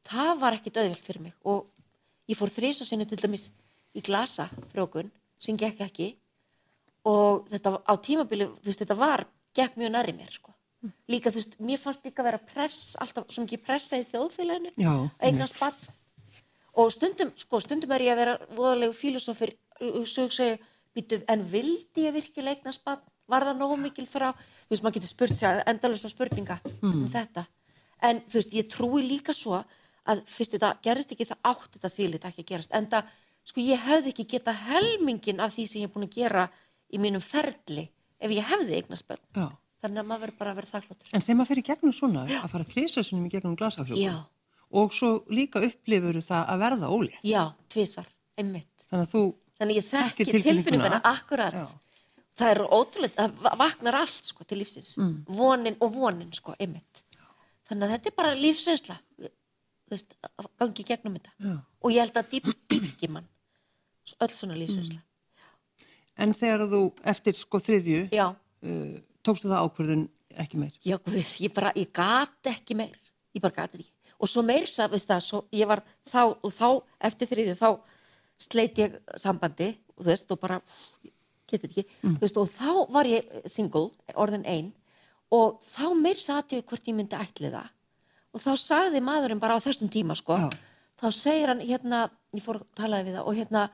það 0.07 0.33
var 0.41 0.57
ekkit 0.57 0.79
auðvelt 0.79 1.05
fyrir 1.07 1.23
mig 1.27 1.35
og 1.47 1.67
ég 2.29 2.39
fór 2.39 2.51
þrýsa 2.51 2.87
sinni 2.87 3.07
til 3.07 3.19
dæmis 3.21 3.51
í 3.95 4.03
glasa 4.03 4.49
frjókun 4.71 5.11
sem 5.39 5.57
gekk 5.59 5.83
ekki 5.85 6.09
og 7.09 7.47
þetta 7.51 7.77
á 7.83 7.93
tímabili, 7.99 8.47
þú 8.59 8.69
veist, 8.69 8.83
þetta 8.83 8.97
var 8.99 9.25
gekk 9.55 9.77
mjög 9.79 9.91
næri 9.95 10.15
mér, 10.17 10.31
sko. 10.31 10.53
Líka, 11.07 11.31
þú 11.31 11.39
veist, 11.39 11.57
mér 11.63 11.79
fannst 11.79 12.03
líka 12.03 12.23
vera 12.25 12.39
press, 12.39 12.95
alltaf 12.99 13.29
svo 13.31 13.45
mikið 13.45 13.61
pressa 13.63 13.99
í 13.99 14.07
þjóðfélaginu, 14.09 14.73
eignast 15.23 15.59
bann 15.59 15.77
og 16.73 16.89
stundum, 16.91 17.31
sko, 17.37 17.59
stundum 17.61 17.91
er 17.93 18.01
ég 18.07 18.15
að 18.15 18.21
vera 18.23 18.35
voðalegu 18.57 18.95
fílosófir, 18.97 19.53
svo 20.09 20.25
hugsa 20.25 20.49
ég, 20.53 20.63
býtu, 20.95 21.19
en 21.29 21.43
vildi 21.49 22.07
ég 22.07 22.15
virkilega 22.15 22.57
eignast 22.57 22.83
bann? 22.85 23.03
Var 23.29 23.45
það 23.47 23.59
nógu 23.61 23.77
mikil 23.79 24.07
frá, 24.09 24.33
þú 24.33 24.73
veist, 24.73 24.83
maður 24.83 24.97
getur 24.97 25.11
spurt 25.13 25.37
sér 25.39 25.61
endalösa 25.69 26.09
spurninga 26.11 26.57
um 26.83 27.05
þetta. 27.07 27.45
En 28.03 28.19
þú 28.27 28.39
veist, 28.41 28.55
ég 28.57 28.67
trúi 28.71 29.05
líka 29.05 29.33
svo 29.37 29.61
að 30.03 30.23
fyrst 30.27 30.57
þetta 30.57 30.73
gerist 30.83 31.13
ekki, 31.15 31.29
það 31.29 31.47
átt 31.53 31.77
þetta 31.77 31.93
þýlit 31.93 32.27
ekki 32.27 32.43
að 32.43 32.49
gerast. 32.49 32.73
En 32.75 32.89
það, 32.91 33.13
sko, 33.47 33.63
í 36.93 36.97
mínum 37.01 37.21
ferli 37.23 37.87
ef 38.23 38.31
ég 38.31 38.43
hefði 38.51 38.73
eignast 38.79 39.07
bönn. 39.09 39.19
Já. 39.35 39.47
þannig 39.83 39.99
að 39.99 40.05
maður 40.07 40.21
verður 40.23 40.37
bara 40.39 40.51
að 40.53 40.57
vera 40.61 40.69
þakkláttur. 40.71 41.07
En 41.13 41.21
þegar 41.21 41.35
maður 41.41 41.49
fyrir 41.51 41.65
gegnum 41.67 41.91
svona, 41.93 42.21
að 42.39 42.49
fara 42.53 42.63
þrísasunum 42.69 43.25
í 43.27 43.29
gegnum 43.33 43.55
glasafljókum 43.59 44.05
Já. 44.05 44.13
og 44.79 44.87
svo 44.95 45.09
líka 45.27 45.59
upplifur 45.67 46.15
það 46.23 46.43
að 46.53 46.57
verða 46.63 46.87
ólétt. 46.95 47.19
Já, 47.27 47.43
tvísvar, 47.73 48.07
einmitt. 48.39 48.85
Þannig 48.87 49.05
að 49.09 49.11
þú, 49.11 49.23
Þannig 49.59 49.75
ég 49.81 49.85
þekki 49.89 50.23
tilfinninguna. 50.31 51.01
akkurat. 51.03 51.53
Já. 51.53 51.65
Það 52.39 52.49
er 52.53 52.59
ótrúlega, 52.63 53.15
það 53.17 53.29
va- 53.43 53.55
vaknar 53.59 53.95
allt 53.99 54.25
sko 54.31 54.41
til 54.47 54.57
lífsins. 54.63 54.95
Mm. 54.97 55.25
Vonin 55.27 55.75
og 55.81 55.91
vonin 55.93 56.31
sko, 56.33 56.55
einmitt. 56.59 57.03
Þannig 57.67 57.83
að 57.83 57.91
þetta 57.97 58.07
er 58.07 58.15
bara 58.15 58.31
að 58.33 58.41
gangi 60.59 60.83
gegnum 60.87 61.17
þetta. 61.19 61.31
Já. 61.43 61.55
Og 61.83 61.91
ég 61.91 61.99
held 62.05 62.17
að 62.19 62.29
dýp, 62.31 62.47
dýfki 62.71 63.09
mann, 63.11 63.27
öll 64.21 64.31
svona 64.33 64.55
lífsreynsla. 64.57 65.01
En 66.17 66.33
þegar 66.37 66.67
þú 66.71 66.83
eftir 67.13 67.37
sko 67.37 67.61
þriðju, 67.63 68.03
uh, 68.13 68.99
tókstu 69.25 69.49
það 69.49 69.65
ákvörðun 69.67 70.05
ekki 70.43 70.59
meir. 70.61 70.73
já, 70.85 70.97
guð, 70.97 71.17
ég 71.45 71.53
bara, 71.53 71.73
ég 71.77 71.91
gat 71.93 72.51
ekki 72.53 72.77
meir. 72.77 72.97
Ég 73.33 73.41
bara 73.41 73.55
gat 73.63 73.75
ekki. 73.77 73.89
Og 74.21 74.29
svo 74.29 74.43
meir 74.45 74.67
sá, 74.69 74.85
veist 74.91 75.09
það, 75.09 75.23
svo 75.25 75.41
ég 75.51 75.67
var 75.67 75.81
þá, 76.09 76.21
og 76.37 76.51
þá, 76.53 76.67
eftir 77.09 77.29
þriðju, 77.31 77.55
þá 77.59 77.69
sleit 78.39 78.79
ég 78.79 78.95
sambandi, 79.19 79.73
og 79.97 80.05
þú 80.05 80.11
veist, 80.11 80.31
og 80.33 80.41
bara, 80.41 80.59
getið 81.49 81.69
ekki, 81.69 81.83
þú 82.03 82.17
veist, 82.21 82.39
og 82.39 82.51
þá 82.51 82.93
var 82.93 83.09
ég 83.09 83.33
single, 83.49 83.89
orðin 84.15 84.45
ein, 84.49 84.71
og 85.33 85.59
þá 85.65 85.87
meir 85.97 86.21
satt 86.21 86.53
ég 86.55 86.65
hvort 86.69 86.87
ég 86.87 86.97
myndi 86.97 87.17
ætli 87.17 87.51
það. 87.53 87.71
Og 88.33 88.41
þá 88.41 88.53
sagði 88.57 89.01
maðurinn 89.05 89.41
bara 89.41 89.57
á 89.57 89.65
þessum 89.65 89.91
tíma, 89.93 90.15
sko, 90.17 90.37
Já. 90.39 90.49
þá 91.01 91.07
segir 91.13 91.51
hann, 91.51 91.65
hérna, 91.65 92.05
ég 92.33 92.45
fór 92.45 92.61
að 92.61 92.69
talaði 92.79 93.09
við 93.09 93.17
það, 93.19 93.27
og 93.27 93.39
hérna, 93.41 93.65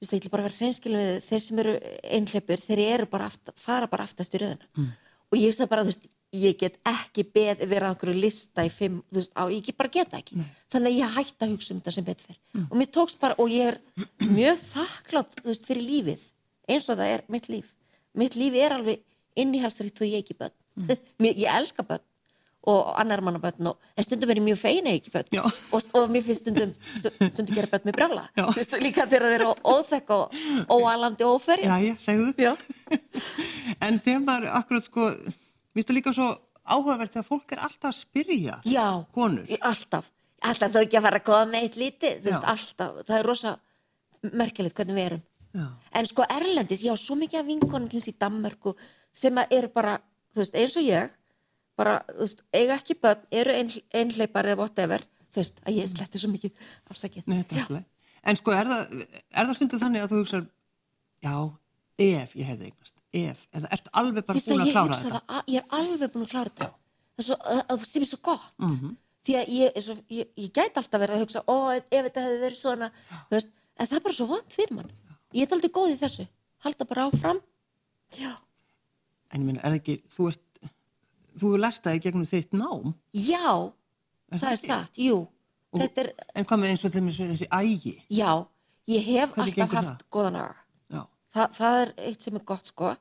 ég 0.00 0.20
ætla 0.20 0.30
bara 0.32 0.44
að 0.44 0.48
vera 0.48 0.58
hreinskilin 0.60 1.00
við 1.02 1.20
þeir 1.26 1.42
sem 1.44 1.58
eru 1.62 1.74
einhleipir, 2.16 2.62
þeir 2.64 2.80
eru 2.86 3.06
bara 3.12 3.26
afta, 3.28 3.52
fara 3.60 3.88
bara 3.90 4.06
aftast 4.08 4.34
í 4.34 4.40
röðina. 4.40 4.68
Mm. 4.78 4.88
Og 5.30 5.38
ég 5.38 5.50
veist 5.50 5.60
það 5.62 5.70
bara, 5.74 5.84
þú 5.84 5.92
veist, 5.92 6.06
ég 6.40 6.56
get 6.58 6.78
ekki 6.86 7.24
beð 7.34 7.64
vera 7.70 7.90
á 7.90 7.92
einhverju 7.92 8.16
lista 8.22 8.64
í 8.64 8.70
fimm, 8.72 9.00
þú 9.10 9.18
veist, 9.20 9.32
ár, 9.36 9.52
ég 9.52 9.66
get 9.66 9.76
bara 9.78 9.92
geta 9.98 10.18
ekki. 10.22 10.40
Þannig 10.72 10.90
að 10.92 10.98
ég 11.02 11.14
hætti 11.18 11.46
að 11.46 11.52
hugsa 11.54 11.74
um 11.74 11.80
þetta 11.82 11.94
sem 11.98 12.06
betur 12.08 12.28
fyrir. 12.30 12.40
Og 12.70 12.74
mér 12.80 12.90
tókst 12.96 13.20
bara, 13.22 13.36
og 13.38 13.52
ég 13.52 13.72
er 13.74 13.80
mjög 14.30 14.62
þakklátt, 14.64 15.36
þú 15.42 15.50
veist, 15.52 15.68
fyrir 15.68 15.86
lífið, 15.90 16.24
eins 16.70 16.88
og 16.88 17.00
það 17.02 17.14
er 17.16 17.24
mitt 17.36 17.50
líf. 17.52 17.74
Mitt 18.18 18.38
líf 18.38 18.56
er 18.58 18.74
alveg 18.78 19.04
innihalsrikt 19.38 20.00
og 20.02 20.10
ég 20.10 20.24
ekki 20.24 20.38
börn. 20.40 20.56
Mér- 21.22 21.38
ég 21.44 21.50
elska 21.60 21.84
börn 21.86 22.02
og 22.68 22.90
annar 23.00 23.22
manna 23.24 23.40
börn 23.40 23.70
og, 23.70 23.78
en 23.96 24.04
stundum 24.04 24.30
er 24.30 24.40
ég 24.40 24.44
mjög 24.44 24.58
fein 24.60 24.84
eða 24.84 24.98
ekki 24.98 25.12
börn 25.14 25.30
Já. 25.32 25.42
og, 25.48 25.86
og 25.96 26.10
mér 26.12 26.24
finnst 26.26 26.42
stundum 26.44 26.74
stundum 26.82 27.54
gera 27.56 27.70
börn 27.72 27.88
með 27.88 27.96
brjála 27.96 28.24
Já. 28.36 28.44
Líka 28.82 29.06
þegar 29.08 29.24
þeir 29.24 29.36
eru 29.38 29.54
óþekk 29.64 30.12
og 30.16 30.38
óalandi 30.68 31.24
og 31.24 31.38
óferja 31.38 31.78
Jæja, 31.80 31.96
segðu. 32.04 32.34
Já. 32.36 32.52
En 33.86 33.96
þegar 34.02 34.24
maður 34.26 34.52
akkurat 34.60 34.84
sko, 34.84 35.08
vístu 35.76 35.96
líka 35.96 36.12
svo 36.12 36.34
áhugavert 36.68 37.14
þegar 37.14 37.28
fólk 37.30 37.56
er 37.56 37.64
alltaf 37.64 37.90
að 37.94 37.98
spyrja 38.02 38.60
Já, 38.68 38.86
konur. 39.14 39.48
Alltaf 39.60 40.10
alltaf 40.40 40.72
þú 40.74 40.84
ekki 40.84 40.98
að 41.00 41.06
fara 41.06 41.20
að 41.20 41.26
koma 41.26 41.48
með 41.50 41.66
eitt 41.66 41.80
lítið 41.80 42.20
þú 42.20 42.30
veist, 42.30 42.44
Já. 42.44 42.52
alltaf, 42.54 43.00
það 43.08 43.16
er 43.18 43.28
rosa 43.28 43.54
merkilegt 44.36 44.76
hvernig 44.78 44.96
við 44.96 45.06
erum 45.08 45.22
Já. 45.56 45.66
en 46.00 46.08
sko 46.08 46.26
Erlendis, 46.36 46.84
ég 46.86 46.94
á 46.94 46.98
svo 47.00 47.16
mikið 47.18 47.40
af 47.40 47.48
vinkonum 47.48 47.90
þess 47.92 48.12
í 48.12 48.16
Danmörku 48.20 48.74
sem 49.12 49.40
eru 49.48 49.72
bara 49.74 49.96
þú 50.32 50.42
veist, 50.44 50.56
eins 50.56 50.76
og 50.78 50.86
ég 50.86 51.10
bara, 51.80 51.96
þú 52.12 52.20
veist, 52.26 52.44
eiga 52.60 52.76
ekki 52.78 52.96
börn, 53.02 53.24
eru 53.42 53.54
ein, 53.56 53.72
einhleipar 54.02 54.48
eða 54.52 54.60
whatever, 54.62 55.04
þú 55.32 55.40
veist, 55.42 55.60
að 55.66 55.78
ég 55.80 55.88
sletti 55.90 56.20
svo 56.22 56.30
mikið 56.34 56.64
afsakið. 56.92 57.26
Nei, 57.30 57.38
þetta 57.42 57.56
er 57.56 57.64
alltaf. 57.64 57.88
En 58.30 58.36
sko, 58.36 58.52
er 58.52 58.68
það, 58.68 58.94
er 59.32 59.46
það 59.48 59.54
stundu 59.56 59.78
þannig 59.80 60.02
að 60.04 60.10
þú 60.12 60.18
hugsa, 60.20 60.40
já, 61.24 61.34
ef 62.06 62.34
ég 62.36 62.50
hefði 62.50 62.66
eignast, 62.70 62.96
ef, 63.20 63.44
eða 63.56 63.70
ert 63.76 63.88
alveg 64.02 64.26
bara 64.28 64.42
búin 64.44 64.64
að 64.66 64.72
klára 64.74 64.98
þetta? 64.98 65.12
það, 65.14 65.38
að- 65.38 65.48
ég 65.54 65.62
er 65.62 65.78
alveg 65.80 66.12
búin 66.16 66.26
að 66.26 66.34
klára 66.34 66.50
þetta. 66.52 66.68
Það 66.70 67.22
er 67.24 67.28
svo, 67.30 67.38
að, 67.54 67.62
að, 67.74 67.86
sem 67.90 68.04
er 68.04 68.10
svo 68.10 68.20
gott. 68.28 68.50
Því 69.20 69.34
að 69.36 69.50
ég, 69.52 69.80
svo, 69.84 69.94
ég, 70.16 70.28
ég 70.40 70.52
gæti 70.56 70.80
alltaf 70.80 71.00
verið 71.02 71.16
að 71.16 71.24
hugsa, 71.24 71.42
ó, 71.48 71.56
ef 71.76 72.04
þetta 72.06 72.22
hefði 72.26 72.38
verið 72.44 72.60
svona, 72.60 72.86
þú 73.28 73.34
veist, 73.36 73.50
en 73.80 73.88
það 73.90 73.96
er 73.98 74.04
bara 74.06 74.16
svo 74.20 74.26
vant 74.30 74.54
fyrir 74.56 74.76
mann. 74.78 74.92
Ég 75.36 75.44
er 75.48 75.56
aldrei 75.56 75.72
góð 75.76 75.90
í 75.94 75.98
þessu. 76.00 76.24
Halda 76.64 76.86
bara 76.88 77.04
áfram. 77.08 77.40
Já. 78.16 78.30
En 79.32 79.42
ég 79.42 79.46
meina, 79.46 79.60
er 79.62 79.74
það 79.74 79.80
ekki, 79.80 79.96
þú 80.16 80.28
ert, 80.32 80.40
þú 81.34 81.50
hefur 81.50 81.62
lært 81.66 81.84
það 81.84 81.98
í 81.98 82.02
gegnum 82.06 82.30
þitt 82.30 82.56
nám, 82.56 82.94
Já, 83.16 83.72
Er 84.30 84.38
það 84.38 84.46
það 84.46 84.52
er 84.52 84.60
satt, 84.62 84.98
jú. 85.02 85.20
Þetta 85.74 86.02
er, 86.02 86.08
en 86.38 86.46
hvað 86.46 86.60
með 86.60 86.72
eins 86.72 86.84
og 86.86 86.92
þessi 86.94 87.46
ægi? 87.50 87.94
já, 88.10 88.30
ég 88.90 89.06
hef 89.06 89.32
Hvernig 89.34 89.58
alltaf 89.58 89.76
haft 89.78 90.04
góðan. 90.10 90.38
Já, 90.90 91.02
Þa, 91.30 91.46
það 91.54 91.78
er 91.80 91.92
eitt 92.08 92.26
sem 92.26 92.38
er 92.38 92.44
gott 92.46 92.70
sko 92.70 92.94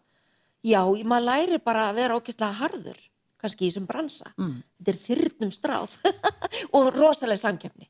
já, 0.66 0.82
maður 1.08 1.28
læri 1.28 1.60
bara 1.64 1.90
að 1.90 2.00
vera 2.02 2.18
ógeðslega 2.20 2.60
harður 2.60 3.00
kannski 3.40 3.66
í 3.66 3.70
þessum 3.70 3.88
bransa 3.88 4.32
mm. 4.36 4.56
þetta 4.80 4.92
er 4.92 5.00
þyrnum 5.04 5.54
stráð 5.56 5.96
og 6.76 6.90
rosalega 6.96 7.44
samkeppni 7.46 7.88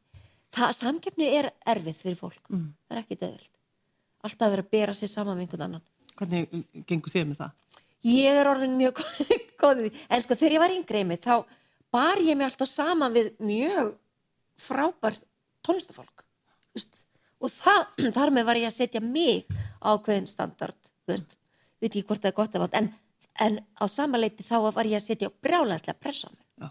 það, 0.55 0.75
samkeppni 0.77 1.29
er 1.39 1.51
erfið 1.69 2.03
fyrir 2.03 2.19
fólk 2.19 2.51
mm. 2.51 2.67
það 2.85 2.97
er 2.97 3.01
ekki 3.03 3.19
döðvilt 3.23 3.55
alltaf 4.27 4.45
að 4.45 4.53
vera 4.55 4.67
að 4.67 4.73
bera 4.75 4.97
sér 4.97 5.11
saman 5.13 5.39
við 5.39 5.47
einhvern 5.47 5.65
annan 5.67 5.87
hvernig 6.19 6.85
gengur 6.89 7.13
þér 7.13 7.29
með 7.29 7.41
það? 7.41 7.55
Ég 8.07 8.39
er 8.41 8.47
orðin 8.51 8.77
mjög 8.79 9.01
góð 9.61 9.81
í 9.83 9.89
því 9.89 10.03
en 10.09 10.21
sko 10.23 10.37
þegar 10.39 10.55
ég 10.55 10.63
var 10.63 10.75
yngri 10.75 11.01
einmitt 11.03 11.25
þá 11.27 11.35
bar 11.91 12.21
ég 12.23 12.37
mig 12.37 12.47
alltaf 12.47 12.69
saman 12.69 13.15
við 13.15 13.31
mjög 13.43 13.93
frábært 14.59 15.23
tónlistafólk 15.65 16.23
veist. 16.75 16.93
og 17.41 17.51
það, 17.51 17.83
þar 18.17 18.33
með 18.35 18.47
var 18.49 18.59
ég 18.61 18.69
að 18.69 18.77
setja 18.77 19.01
mig 19.03 19.45
á 19.83 19.95
ákveðin 19.95 20.29
standard 20.31 20.91
veist, 21.09 21.35
veit 21.81 21.89
ekki 21.93 22.05
hvort 22.07 22.23
það 22.23 22.31
er 22.33 22.37
gott 22.39 22.55
eða 22.55 22.65
vant 22.67 22.77
en, 22.79 22.89
en 23.45 23.59
á 23.79 23.85
sama 23.91 24.19
leiti 24.21 24.45
þá 24.47 24.57
var 24.75 24.87
ég 24.89 24.99
að 25.01 25.07
setja 25.09 25.31
brjálæðislega 25.43 25.99
pressa 26.03 26.29
á 26.29 26.31
mig 26.35 26.45
Já. 26.63 26.69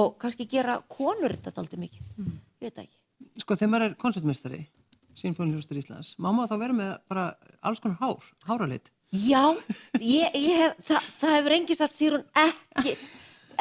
og 0.00 0.16
kannski 0.22 0.46
gera 0.50 0.80
konur 0.90 1.36
þetta 1.38 1.60
aldrei 1.62 1.80
mikið, 1.86 2.06
Mm. 2.20 2.36
ég 2.60 2.68
veit 2.70 2.74
það 2.80 2.84
ekki 2.88 2.98
Sko, 3.40 3.54
þegar 3.56 3.70
maður 3.72 3.84
er 3.86 3.94
koncertmestari, 4.00 4.58
Sinfóniljóstur 5.20 5.78
Íslands, 5.80 6.14
má 6.18 6.30
maður 6.32 6.50
þá 6.50 6.58
vera 6.62 6.74
með 6.76 6.90
bara 7.08 7.24
alls 7.64 7.80
konar 7.80 7.98
hár, 8.00 8.24
háralit? 8.48 8.90
Já, 9.10 9.42
ég, 9.98 10.36
ég 10.38 10.60
hef, 10.60 10.76
það, 10.86 11.08
það 11.18 11.34
hefur 11.38 11.56
engi 11.56 11.76
satt 11.78 11.96
Sýrún 11.96 12.22
ekki, 12.38 12.92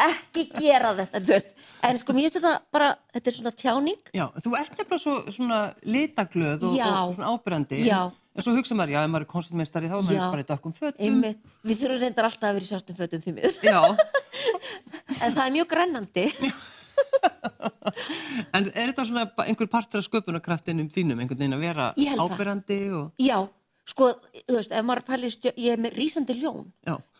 ekki 0.05 0.43
gera 0.53 0.93
þetta, 0.99 1.21
þú 1.25 1.33
veist. 1.33 1.55
En 1.89 1.97
sko, 1.97 2.13
mér 2.13 2.27
finnst 2.27 2.37
þetta 2.37 2.53
bara, 2.75 2.91
þetta 3.15 3.31
er 3.31 3.37
svona 3.39 3.53
tjáning. 3.57 4.11
Já, 4.13 4.27
þú 4.37 4.53
ert 4.59 4.77
nefnilega 4.77 5.03
svo 5.03 5.15
svona 5.33 5.59
litaglöð 5.89 6.67
og, 6.69 6.77
og 6.77 7.15
svona 7.17 7.33
ábyrrandi. 7.33 7.81
Já. 7.87 8.03
En 8.37 8.45
svo 8.45 8.53
hugsa 8.55 8.77
maður, 8.77 8.93
já, 8.93 9.01
ef 9.01 9.11
maður 9.11 9.25
er 9.25 9.31
koncertmestari 9.33 9.89
þá 9.89 9.97
er 9.97 10.05
maður 10.05 10.35
bara 10.35 10.45
í 10.45 10.49
dökkum 10.53 10.75
fötum. 10.77 11.01
Einmitt, 11.07 11.41
við 11.65 11.81
þurfum 11.81 12.03
reyndar 12.05 12.29
alltaf 12.29 12.51
að 12.51 12.59
vera 12.59 12.67
í 12.67 12.69
sjástum 12.69 12.99
fötum 12.99 13.25
því 13.25 13.35
miður. 13.39 13.57
Já, 13.65 13.81
En 15.19 15.33
það 15.33 15.45
er 15.45 15.55
mjög 15.55 15.71
grennandi. 15.73 16.25
en 18.55 18.67
er 18.69 18.91
þetta 18.91 19.05
svona 19.07 19.25
einhver 19.45 19.69
partur 19.71 20.01
af 20.01 20.07
sköpunarkraftinum 20.07 20.89
þínum, 20.93 21.23
einhvern 21.23 21.41
veginn 21.41 21.57
að 21.57 21.65
vera 21.65 21.89
ábyrrandi 21.95 22.79
og... 22.95 23.09
Já, 23.19 23.37
sko, 23.89 24.09
þú 24.45 24.57
veist, 24.57 24.73
ef 24.75 24.85
maður 24.87 25.05
pælir 25.09 25.37
ég 25.49 25.73
er 25.73 25.81
með 25.81 25.97
rísandi 25.99 26.37
ljón. 26.39 26.69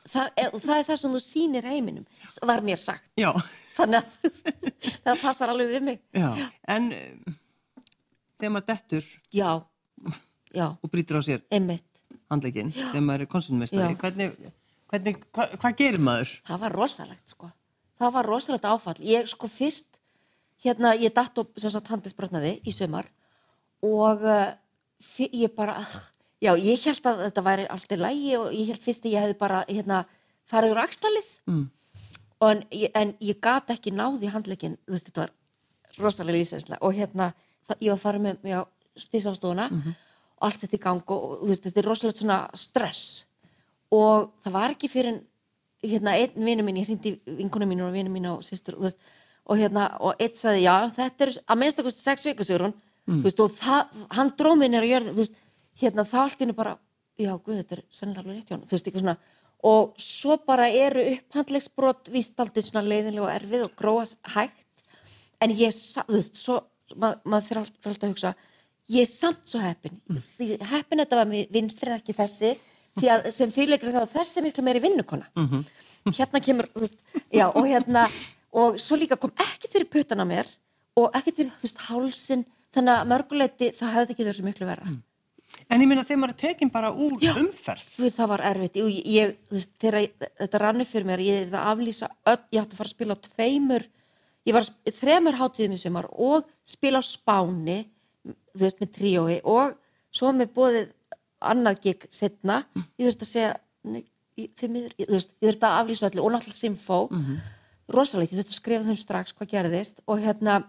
Það 0.10 0.30
er, 0.40 0.54
og 0.56 0.62
það 0.64 0.78
er 0.80 0.86
það 0.88 1.00
sem 1.02 1.14
þú 1.16 1.20
sýnir 1.22 1.66
heiminum, 1.70 2.06
var 2.48 2.64
mér 2.66 2.80
sagt. 2.82 3.10
já, 3.20 3.30
Þannig 3.76 4.00
að 4.00 4.40
það 5.06 5.22
passar 5.22 5.52
alveg 5.54 5.74
við 5.76 5.86
mig. 5.90 6.00
já. 6.16 6.30
En 6.72 6.88
um, 6.96 7.36
þegar 8.40 8.56
maður 8.56 8.70
dettur 8.72 9.12
og 10.56 10.90
brýtur 10.90 11.20
á 11.20 11.22
sér 11.26 11.44
handlegin, 12.30 12.72
þegar 12.74 13.06
maður 13.06 13.26
er 13.26 13.30
koncertmestari, 13.30 13.96
Já. 13.96 14.00
hvernig, 14.02 14.52
hvernig, 14.92 15.22
hva, 15.36 15.48
hvað 15.62 15.78
gerir 15.82 16.04
maður? 16.06 16.34
Það 16.48 16.62
var 16.64 16.76
rosalegt 16.78 17.34
sko. 17.36 17.50
Það 18.00 18.14
var 18.16 18.30
rosalegt 18.30 18.68
áfall. 18.70 18.98
Ég 19.04 19.28
sko 19.30 19.50
fyrst, 19.52 20.00
hérna, 20.64 20.94
ég 21.00 21.14
datt 21.16 21.38
og 21.42 21.52
sem 21.60 21.74
sagt 21.74 21.90
handisbrotnaði 21.92 22.56
í 22.64 22.74
sumar 22.76 23.10
og 23.86 24.24
uh, 24.24 24.54
ég 25.18 25.54
bara, 25.58 25.80
ah, 25.84 25.98
já, 26.44 26.54
ég 26.56 26.86
held 26.88 27.10
að 27.12 27.26
þetta 27.28 27.46
væri 27.46 27.68
allt 27.74 27.94
í 27.94 28.00
lægi 28.00 28.38
og 28.40 28.48
ég 28.56 28.72
held 28.72 28.84
fyrst 28.84 29.06
að 29.06 29.16
ég 29.16 29.26
hefði 29.26 29.38
bara, 29.40 29.62
hérna, 29.70 30.04
farið 30.50 30.76
úr 30.76 30.82
axlalið 30.84 31.30
mm. 31.50 31.64
en, 32.50 32.64
en 33.04 33.16
ég 33.24 33.40
gat 33.44 33.72
ekki 33.76 33.94
náði 33.96 34.32
handleikin, 34.34 34.78
þú 34.88 34.96
veist, 34.96 35.10
þetta 35.12 35.26
var 35.26 35.36
rosalega 36.00 36.38
lýsæslega 36.38 36.82
og 36.86 36.96
hérna, 36.98 37.32
ég 37.78 37.92
var 37.94 38.04
farið 38.04 38.26
með 38.28 38.46
mig 38.46 38.60
á 38.60 38.64
stísastofuna 39.00 39.70
og 40.40 40.46
allt 40.48 40.64
þetta 40.64 40.78
í 40.78 40.84
gang 40.84 41.16
og, 41.16 41.26
þú 41.42 41.52
veist, 41.52 41.66
þetta 41.68 41.82
er 41.82 41.90
rosalegt 41.90 42.22
svona 42.22 42.40
stress. 42.58 43.26
Og 43.96 44.30
það 44.44 44.56
var 44.56 44.76
ekki 44.76 44.90
fyrir 44.92 45.16
en 45.16 45.24
hérna, 45.84 46.16
einn 46.16 46.46
vinnu 46.46 46.66
mín, 46.66 46.80
ég 46.80 46.90
hringdi 46.90 47.16
vinkunum 47.40 47.72
mín 47.72 47.84
og 47.86 47.94
vinnu 47.96 48.12
mín 48.14 48.28
og 48.32 48.44
sýstur 48.46 48.78
þú 48.78 48.88
veist, 48.88 49.00
og 49.50 49.60
hérna, 49.60 49.90
og 50.04 50.20
einn 50.20 50.36
sagði, 50.38 50.66
já, 50.66 50.76
þetta 50.96 51.26
er 51.26 51.34
að 51.40 51.62
minnst 51.62 51.82
okkur 51.82 51.96
sex 51.96 52.28
þú 53.10 53.24
veist, 53.24 53.40
og 53.42 53.54
það, 53.56 54.02
hann 54.14 54.34
dróð 54.38 54.60
mér 54.60 54.70
nýra 54.70 54.86
að 54.86 54.92
gjörði 54.92 55.14
þú 55.14 55.22
veist, 55.24 55.40
hérna, 55.82 56.06
það 56.08 56.24
allt 56.26 56.46
inni 56.46 56.56
bara 56.58 56.78
já, 57.20 57.34
guð, 57.36 57.60
þetta 57.62 57.78
er 57.78 57.84
sennilega 57.94 58.24
alveg 58.24 58.38
rétt 58.38 58.50
hjá 58.50 58.56
hann 58.56 58.66
þú 58.66 58.76
veist, 58.76 58.90
eitthvað 58.90 59.06
svona, 59.06 59.18
og 59.70 60.04
svo 60.04 60.38
bara 60.48 60.70
eru 60.72 61.04
upphandlegsbrot 61.16 62.12
vístaldi 62.14 62.64
svona 62.64 62.86
leiðinlega 62.88 63.26
og 63.26 63.34
erfið 63.34 63.66
og 63.66 63.74
gróa 63.80 64.06
hægt. 64.36 64.86
En 65.44 65.52
ég, 65.56 65.76
þú 65.76 66.16
veist, 66.16 66.40
svo 66.40 66.62
mað, 66.96 67.20
maður 67.26 67.48
fyrir 67.48 67.62
alltaf 67.64 67.98
að 68.04 68.14
hugsa 68.14 68.34
ég 68.90 69.06
er 69.06 69.10
samt 69.10 69.46
svo 69.50 69.62
heppin. 69.62 70.00
Því 70.10 70.58
heppin 70.72 71.04
þetta 71.04 71.20
var 71.20 71.30
mér 71.30 71.50
vinstri 71.54 71.92
en 71.92 72.00
ekki 72.00 72.16
þessi. 72.18 72.54
Því 73.00 73.12
að 73.14 73.28
sem 73.36 73.52
fyrirleikri 73.54 73.94
þá 73.94 74.16
þessi 74.16 74.44
miklu 74.44 74.66
meiri 74.66 74.82
vinnukona. 74.84 75.28
Hérna 76.16 76.42
kemur, 76.44 76.70
þú 76.74 76.86
veist, 76.86 77.04
já 77.32 77.46
og 77.50 77.68
hérna 77.68 78.08
og 78.52 78.80
svo 78.82 78.98
líka 78.98 79.20
kom 79.20 79.32
ekkert 79.38 79.76
fyrir 79.76 79.92
puttana 79.94 80.26
mér 80.26 80.48
og 80.98 81.14
ekkert 81.14 81.36
fyrir, 81.38 81.52
þú 81.60 81.68
veist, 81.68 81.84
hálsin 81.86 82.46
þannig 82.74 82.96
að 82.96 83.12
mörguleiti 83.12 83.70
það 83.78 83.94
hefði 83.94 84.16
ekki 84.16 84.26
verið 84.26 84.40
svo 84.40 84.48
miklu 84.48 84.70
verra 84.70 84.90
En 85.70 85.82
ég 85.84 85.90
minna 85.90 86.06
þegar 86.06 86.22
maður 86.24 86.34
er 86.34 86.40
tekin 86.42 86.72
bara 86.74 86.90
úr 86.94 87.20
Já. 87.22 87.32
umferð. 87.38 87.86
Veist, 88.02 88.18
það 88.18 88.32
var 88.32 88.44
erfitt. 88.50 88.80
Ég, 88.80 89.00
ég 89.06 89.36
veist, 89.54 89.72
þegar 89.82 90.28
þetta 90.42 90.62
rannu 90.64 90.88
fyrir 90.88 91.08
mér 91.10 91.24
ég 91.26 91.42
er 91.44 91.52
það 91.54 91.70
aflýsa 91.74 92.10
öll, 92.32 92.42
ég 92.56 92.62
átti 92.64 92.76
að 92.76 92.82
fara 92.82 92.90
að 92.90 92.96
spila 92.96 93.18
á 93.18 93.24
tveimur, 93.28 93.86
ég 94.50 94.58
var 94.58 94.66
að 94.66 94.94
þremur 95.00 95.40
hátíðum 95.40 95.76
í 95.76 95.82
sumar 95.84 96.10
og 96.10 96.50
spila 96.66 97.02
á 97.02 97.04
Spáni 97.06 97.80
þú 98.26 98.66
veist, 98.66 98.82
með 98.82 98.92
tríói 98.98 99.38
og 99.48 99.76
svo 100.16 100.32
með 100.36 100.54
bóðið 100.56 100.90
annað 101.50 101.84
gig 101.86 102.06
setna, 102.12 102.64
ég 103.00 103.08
þurfti 103.08 103.26
að 103.26 103.32
segja 103.32 103.54
nei, 103.88 104.04
ég, 104.40 104.66
miður, 104.72 104.96
þú 104.98 105.14
veist, 105.14 105.34
ég 105.38 105.48
þurfti 105.48 105.70
að 105.70 105.78
aflýsa 105.84 106.10
öllu 106.10 106.26
og 106.26 106.34
náttúrulega 106.34 106.60
Simfó. 106.60 107.00
Rosalegt, 107.90 108.34
ég 108.34 108.42
þurfti 108.42 108.54
að 108.54 108.60
skrifa 108.60 108.88
þeim 108.88 109.00
strax 109.00 109.36
hvað 109.38 109.54
gerðist 109.54 110.04
og 110.06 110.22
hérna, 110.22 110.60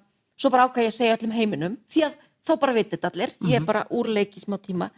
svo 0.40 0.52
bara 0.52 0.68
ákvað 0.68 0.86
ég 0.86 0.92
að 0.92 0.96
segja 0.96 1.16
öllum 1.18 1.34
heiminum, 1.36 1.74
því 1.92 2.06
að 2.06 2.20
þá 2.50 2.60
bara 2.62 2.76
vitið 2.76 2.96
þetta 2.98 3.10
allir, 3.12 3.32
ég 3.48 3.60
er 3.60 3.66
bara 3.68 3.86
úr 3.96 4.10
leik 4.10 4.36
í 4.36 4.42
smá 4.42 4.58
tíma. 4.62 4.90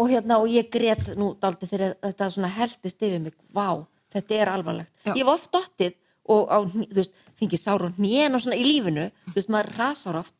Og 0.00 0.08
hérna, 0.08 0.38
og 0.40 0.48
ég 0.48 0.70
grét 0.72 1.12
nú 1.20 1.34
daldi 1.40 1.68
þegar 1.68 1.98
þetta 2.00 2.30
svona 2.32 2.48
heldist 2.54 3.02
yfir 3.04 3.20
mig, 3.20 3.34
vá, 3.52 3.82
þetta 4.14 4.38
er 4.38 4.50
alvarlegt. 4.52 4.92
Já. 5.04 5.12
ég 5.18 5.26
var 5.28 5.36
oft 5.36 5.52
dottið 5.52 5.98
og 6.32 6.48
á, 6.48 6.58
þú 6.64 6.96
veist, 6.96 7.22
fengið 7.40 7.60
sár 7.60 7.84
og 7.88 7.98
hnén 7.98 8.32
og 8.32 8.44
svona 8.44 8.56
í 8.56 8.64
lífinu, 8.64 9.08
þú 9.28 9.36
veist, 9.36 9.52
maður 9.52 9.72
rasar 9.76 10.20
oft. 10.22 10.36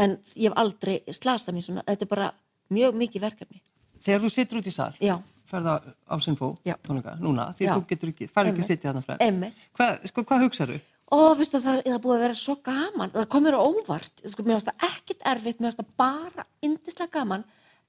En 0.00 0.18
ég 0.36 0.48
hef 0.48 0.58
aldrei 0.60 0.98
slasað 1.12 1.56
mér 1.56 1.66
svona, 1.66 1.84
þetta 1.88 2.06
er 2.06 2.12
bara 2.12 2.32
mjög 2.72 2.98
mikið 3.02 3.26
verkefni. 3.26 3.62
Þegar 4.06 4.22
þú 4.22 4.32
situr 4.32 4.60
út 4.60 4.68
í 4.68 4.74
sal, 4.74 4.92
Já. 5.02 5.16
ferða 5.48 5.78
á 6.06 6.16
Sinfó, 6.22 6.52
tónleika, 6.84 7.16
núna, 7.20 7.50
því 7.56 7.68
Já. 7.68 7.72
þú 7.74 7.86
getur 7.90 8.12
ekki, 8.12 8.28
fara 8.32 8.52
ekki 8.52 8.64
að 8.64 8.70
sitja 8.70 8.92
þarna 8.92 9.04
fræð. 9.06 9.62
Hvað, 9.76 10.06
sko, 10.12 10.24
hvað 10.28 10.44
hugsaðu? 10.46 10.80
Og 11.14 11.38
það, 11.38 11.82
það 11.86 12.00
búið 12.02 12.16
að 12.16 12.24
vera 12.24 12.38
svo 12.40 12.56
gaman. 12.66 13.12
Það 13.14 13.28
komur 13.34 13.56
á 13.56 13.60
óvart, 13.62 14.22
sko, 14.26 14.42
mér 14.42 14.56
finnst 14.56 14.70
það 14.72 14.86
ekkit 14.90 15.26
erfitt, 15.32 15.60
mér 15.60 15.70
finnst 15.70 15.82
það 15.82 15.92
bara 16.02 16.46
indislega 16.66 17.14
gaman. 17.18 17.44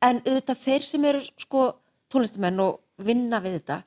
En 0.05 0.21
auðvitað 0.21 0.62
þeir 0.62 0.86
sem 0.86 1.07
eru 1.09 1.24
sko 1.25 1.63
tónlistamenn 2.13 2.62
og 2.62 2.81
vinna 3.03 3.39
við 3.41 3.57
þetta, 3.59 3.81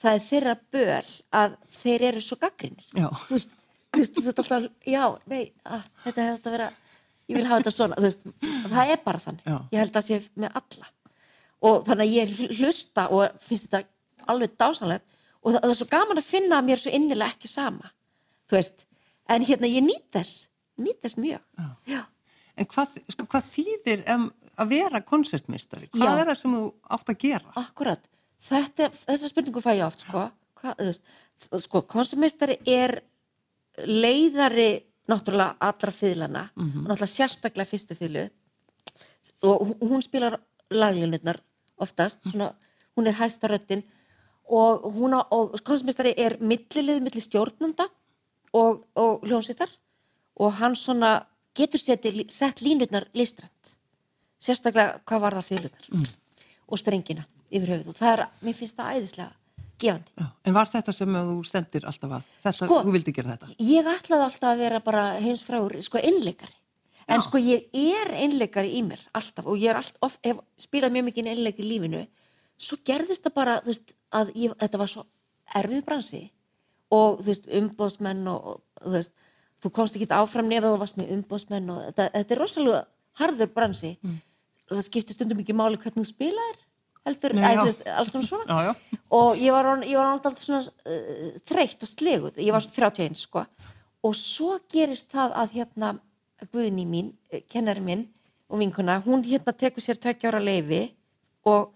það 0.00 0.16
er 0.16 0.24
þeirra 0.26 0.54
böl 0.72 1.10
að 1.42 1.56
þeir 1.76 2.06
eru 2.10 2.22
svo 2.24 2.38
gaggrinir 2.40 2.88
þú 2.94 3.36
veist, 3.36 3.52
þú 3.92 4.24
veist, 4.24 4.40
alltaf 4.42 4.66
já, 4.88 5.04
nei, 5.30 5.42
að, 5.64 5.84
þetta 6.06 6.24
hefði 6.24 6.38
þetta 6.38 6.50
að 6.50 6.56
vera 6.56 6.70
ég 7.30 7.38
vil 7.38 7.46
hafa 7.46 7.60
þetta 7.60 7.74
svona, 7.76 7.98
þú 8.00 8.08
veist 8.08 8.26
það 8.72 8.94
er 8.94 9.04
bara 9.04 9.22
þannig, 9.22 9.46
Já. 9.46 9.56
ég 9.70 9.82
held 9.84 10.00
að 10.00 10.06
sé 10.06 10.18
með 10.40 10.58
alla. 10.60 10.90
Og 11.60 11.82
þannig 11.86 12.06
að 12.06 12.14
ég 12.16 12.58
hlusta 12.58 13.06
og 13.12 13.40
finnst 13.44 13.68
þetta 13.68 14.30
alveg 14.32 14.56
dásanlegt 14.60 15.04
og 15.40 15.54
það, 15.54 15.60
það 15.60 15.72
er 15.72 15.78
svo 15.80 15.88
gaman 15.94 16.20
að 16.20 16.28
finna 16.30 16.58
að 16.58 16.68
mér 16.68 16.78
er 16.78 16.82
svo 16.84 16.94
innilega 16.96 17.36
ekki 17.36 17.50
sama 17.50 17.92
veist, 18.56 18.86
en 19.28 19.42
hérna 19.46 19.66
ég 19.70 19.82
nýt 19.84 20.08
þess 20.12 20.48
nýt 20.80 21.00
þess 21.04 21.16
mjög 21.20 21.40
já. 21.86 22.02
En 22.60 22.66
hvað, 22.66 22.96
sko, 23.08 23.24
hvað 23.30 23.44
þýðir 23.54 24.00
um, 24.14 24.24
að 24.60 24.68
vera 24.74 25.00
koncertmistari? 25.06 25.86
Hvað 25.94 26.10
Já. 26.10 26.20
er 26.20 26.26
það 26.28 26.38
sem 26.40 26.54
þú 26.56 26.64
átt 26.96 27.08
að 27.12 27.18
gera? 27.22 27.52
akkurat, 27.56 28.08
þetta, 28.44 28.88
þessa 29.06 29.28
spurningu 29.30 29.62
fæ 29.64 29.70
ég 29.78 29.84
oft 29.86 30.00
sko, 30.04 30.24
sko 31.62 31.82
konsumeistari 31.88 32.58
er 32.68 32.98
leiðari 33.86 34.70
náttúrulega 35.10 35.56
allra 35.60 35.92
fýðlana 35.94 36.42
Mhm. 36.56 36.84
og 36.84 36.90
náttúrulega 36.90 37.16
sérstaklega 37.16 37.66
fyrstu 37.70 37.94
fýðlu 37.96 38.30
og 39.42 39.76
hún- 39.80 40.02
spilar 40.02 40.38
laglínutnar 40.70 41.40
oftast, 41.78 42.24
svona, 42.24 42.54
hún 42.96 43.06
er 43.06 43.12
hæsta 43.14 43.48
röddin 43.48 43.82
og 44.48 44.84
og 45.30 45.60
konsumeistari 45.64 46.14
er 46.16 46.36
millilið, 46.38 47.00
milli 47.00 47.20
stjórnanda 47.20 47.88
og, 48.56 48.84
og 48.98 49.26
hljónsveitar 49.26 49.72
og 50.40 50.54
hann 50.60 50.76
svona 50.78 51.18
getur 51.56 51.82
seti, 51.82 52.26
sett 52.32 52.62
línutnar 52.64 53.08
listrænt 53.14 53.74
sérstaklega 54.40 55.02
hvað 55.04 55.24
var 55.26 55.36
það 55.38 55.48
fylgurnar 55.50 55.90
mm. 55.92 56.08
og 56.70 56.80
strengina 56.80 57.26
yfir 57.50 57.76
höfuð 57.76 57.92
og 57.92 57.98
það 57.98 58.14
er, 58.14 58.24
mér 58.46 58.56
finnst 58.56 58.78
það 58.78 58.96
æðislega 58.96 59.32
gefandi. 59.80 60.12
Já. 60.20 60.26
En 60.46 60.56
var 60.56 60.70
þetta 60.70 60.94
sem 60.94 61.18
þú 61.30 61.36
stendir 61.48 61.86
alltaf 61.88 62.16
að? 62.18 62.30
Þetta, 62.44 62.56
Sko- 62.58 62.80
þú 62.86 62.94
vildi 62.96 63.14
gera 63.16 63.34
þetta? 63.34 63.52
Ég 63.64 63.90
ætlaði 63.94 64.26
alltaf 64.26 64.48
að 64.52 64.64
vera 64.64 64.80
bara 64.84 65.04
heins 65.20 65.44
fráur, 65.46 65.76
sko, 65.84 66.00
einleikari. 66.00 66.56
En 67.10 67.22
sko, 67.24 67.40
ég 67.42 67.72
er 67.74 68.12
einleikari 68.22 68.74
í 68.78 68.82
mér, 68.86 69.00
alltaf, 69.18 69.48
og 69.50 69.58
ég 69.58 69.74
alltaf, 69.74 69.96
of, 70.06 70.18
hef 70.22 70.38
spilað 70.62 70.94
mjög 70.94 71.08
mikið 71.08 71.30
einleik 71.32 71.58
í 71.58 71.66
lífinu. 71.66 72.04
Svo 72.60 72.78
gerðist 72.86 73.24
það 73.26 73.34
bara, 73.34 73.56
veist, 73.66 73.96
að 74.14 74.30
ég, 74.38 74.54
þetta 74.60 74.78
var 74.78 74.92
svo 74.92 75.06
erfið 75.58 75.82
bransi 75.88 76.20
og, 76.90 77.20
þú 77.20 77.28
veist, 77.30 77.46
umbóðsmenn 77.60 78.24
og, 78.30 78.48
og, 78.52 78.62
þú 78.82 78.96
veist, 78.96 79.14
þú 79.60 79.72
komst 79.76 79.98
ekki 79.98 80.10
áfram 80.16 80.50
nefn 80.50 80.66
að 80.66 80.74
þú 80.74 80.80
varst 80.82 80.98
með 80.98 81.14
umbóðsmenn 81.16 81.70
og 81.74 81.80
þetta, 81.88 82.08
þetta 82.16 82.36
er 82.36 82.42
rosalega 82.42 82.82
harður 83.20 83.54
bransi. 83.54 83.94
Það 84.70 84.84
skiptir 84.86 85.16
stundum 85.16 85.40
ekki 85.42 85.56
máli 85.56 85.80
hvernig 85.80 86.04
þú 86.04 86.12
spilaðir, 86.12 86.60
heldur, 87.08 87.34
Nei, 87.36 87.48
þú 87.58 87.66
veist, 87.68 87.82
alls 87.90 88.12
konar 88.14 88.28
svona. 88.28 88.46
Já, 88.46 88.70
já. 88.70 89.00
og 89.18 89.40
ég 89.40 89.56
var 89.56 89.70
ég 89.86 89.98
var 89.98 90.12
alltaf 90.12 90.38
svona 90.38 90.62
uh, 90.62 91.32
þreytt 91.50 91.82
og 91.86 91.90
sleguð, 91.90 92.38
ég 92.38 92.54
var 92.54 92.64
31 92.66 93.18
sko. 93.18 93.44
Og 94.06 94.14
svo 94.16 94.54
gerist 94.70 95.10
það 95.12 95.34
að 95.42 95.58
hérna 95.58 95.96
Guðni 96.48 96.86
mín, 96.88 97.12
eh, 97.28 97.42
kennari 97.52 97.82
minn 97.84 98.06
og 98.48 98.58
vinkuna, 98.62 99.02
hún 99.04 99.22
hérna 99.24 99.52
tekur 99.52 99.82
sér 99.84 99.98
tveggja 100.00 100.30
ára 100.30 100.40
leifi 100.40 100.94
og 101.44 101.74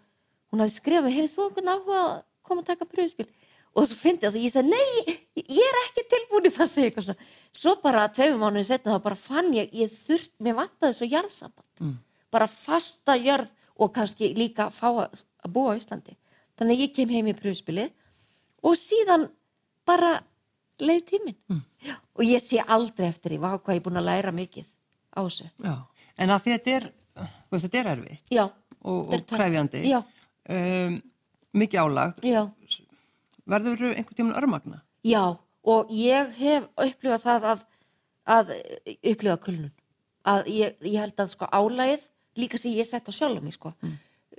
hún 0.50 0.62
hafði 0.62 0.76
skrifað 0.78 1.16
hefur 1.18 1.34
þú 1.34 1.44
einhvern 1.48 1.72
áhuga 1.74 1.98
að 2.00 2.22
koma 2.44 2.62
að 2.62 2.70
taka 2.70 2.88
pröfuspil 2.88 3.28
og 3.74 3.86
svo 3.90 3.96
fyndi 3.98 4.28
að 4.28 4.38
ég 4.38 4.52
sagði, 4.54 4.70
nei, 4.70 4.98
ég, 5.08 5.20
ég 5.50 5.68
er 5.68 5.78
ekki 5.82 6.04
tilbúin 6.12 6.46
í 6.48 6.52
segja 6.54 6.88
eitthvað 6.88 7.08
svona. 7.08 7.28
Svo 7.54 7.74
bara 7.82 8.04
tveimum 8.14 8.44
mánuði 8.44 8.66
setna 8.68 8.94
þá 8.96 9.02
bara 9.08 9.18
fann 9.18 9.50
ég 9.56 9.72
ég 9.74 9.92
þurft, 10.06 10.32
mér 10.38 10.58
vantaði 10.60 10.98
svo 10.98 11.08
jarðsamband. 11.10 11.96
Bara 12.34 12.46
fasta 12.50 13.16
jörð 13.18 13.50
og 13.74 13.90
kannski 13.94 14.30
líka 14.38 14.68
fá 14.70 14.86
að, 14.92 15.24
að 15.42 15.54
búa 15.56 15.74
á 15.74 15.78
Íslandi. 15.78 16.14
Þannig 16.54 16.76
að 16.76 16.84
ég 16.84 16.94
kem 16.94 17.10
heim 17.10 17.30
í 17.32 17.34
pröfuspilið 17.34 17.90
og 18.64 18.76
síðan 18.78 19.26
bara 19.86 20.12
leið 20.82 21.02
tíminn. 21.10 21.62
Já, 21.84 21.96
og 22.14 22.24
ég 22.26 22.42
sé 22.42 22.62
aldrei 22.62 23.08
eftir 23.10 23.34
því, 23.34 23.40
vá 23.42 23.50
hvað 23.58 23.74
ég 23.74 23.82
er 23.82 23.86
búin 23.88 24.00
að 24.00 24.08
læra 24.08 24.32
mikið 24.34 24.68
á 25.14 25.20
þessu. 25.26 25.50
Já. 25.62 25.74
En 26.22 26.30
að 26.30 26.46
þetta 26.46 26.76
er, 26.78 26.86
veist, 27.50 27.66
þetta 27.66 27.80
er 27.80 27.90
erfið 27.96 28.34
Já, 28.38 28.44
og, 28.86 29.00
og 29.10 29.26
kræfjandi. 29.34 29.86
Já, 29.90 30.00
Um, 30.44 30.98
mikið 31.56 31.78
álag. 31.80 32.18
já, 32.20 32.42
Verður 33.44 33.80
þú 33.80 33.92
einhvern 33.92 34.18
tímann 34.18 34.38
örmagna? 34.40 34.82
já 35.04 35.36
og 35.64 35.92
ég 35.92 36.32
hef 36.38 36.66
upplifað 36.76 37.22
það 37.24 37.46
að, 37.52 37.62
að 38.36 38.52
upplifa 39.12 39.36
kulnun 39.46 39.72
að 40.24 40.50
ég, 40.52 40.76
ég 40.80 41.00
held 41.00 41.20
að 41.20 41.32
sko 41.34 41.48
álægið 41.52 42.08
líka 42.40 42.60
sem 42.60 42.74
ég 42.74 42.88
sett 42.88 43.08
á 43.08 43.12
sjálfum 43.12 43.44
mig 43.44 43.56
sko 43.56 43.72
mm. 43.74 43.96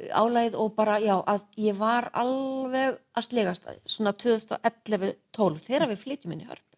álægið 0.09 0.57
og 0.61 0.71
bara 0.77 0.99
já 1.03 1.15
að 1.21 1.45
ég 1.61 1.77
var 1.77 2.09
alveg 2.13 2.97
að 3.15 3.27
slegast 3.29 3.69
svona 3.85 4.13
2011-12 4.17 5.61
þegar 5.67 5.91
við 5.93 6.01
flytjum 6.05 6.35
inn 6.35 6.45
í 6.45 6.49
hörpu 6.49 6.71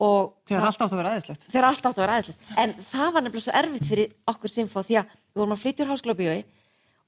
Þegar 0.00 0.64
allt 0.64 0.80
átt 0.80 0.94
að 0.94 0.96
vera 0.96 1.10
aðeinslegt. 1.12 1.42
þegar 1.52 1.66
allt 1.68 1.86
átt 1.86 1.98
að 1.98 2.04
vera 2.06 2.14
aðeinslegt 2.16 2.52
en 2.62 2.70
það 2.88 3.10
var 3.12 3.24
nefnilega 3.26 3.44
svo 3.44 3.56
erfitt 3.60 3.88
fyrir 3.90 4.14
okkur 4.32 4.52
Simfó 4.52 4.82
því 4.86 4.96
að 4.96 5.10
við 5.12 5.42
vorum 5.42 5.52
að 5.52 5.60
flytja 5.60 5.84
úr 5.84 5.90
háskólabíói 5.90 6.38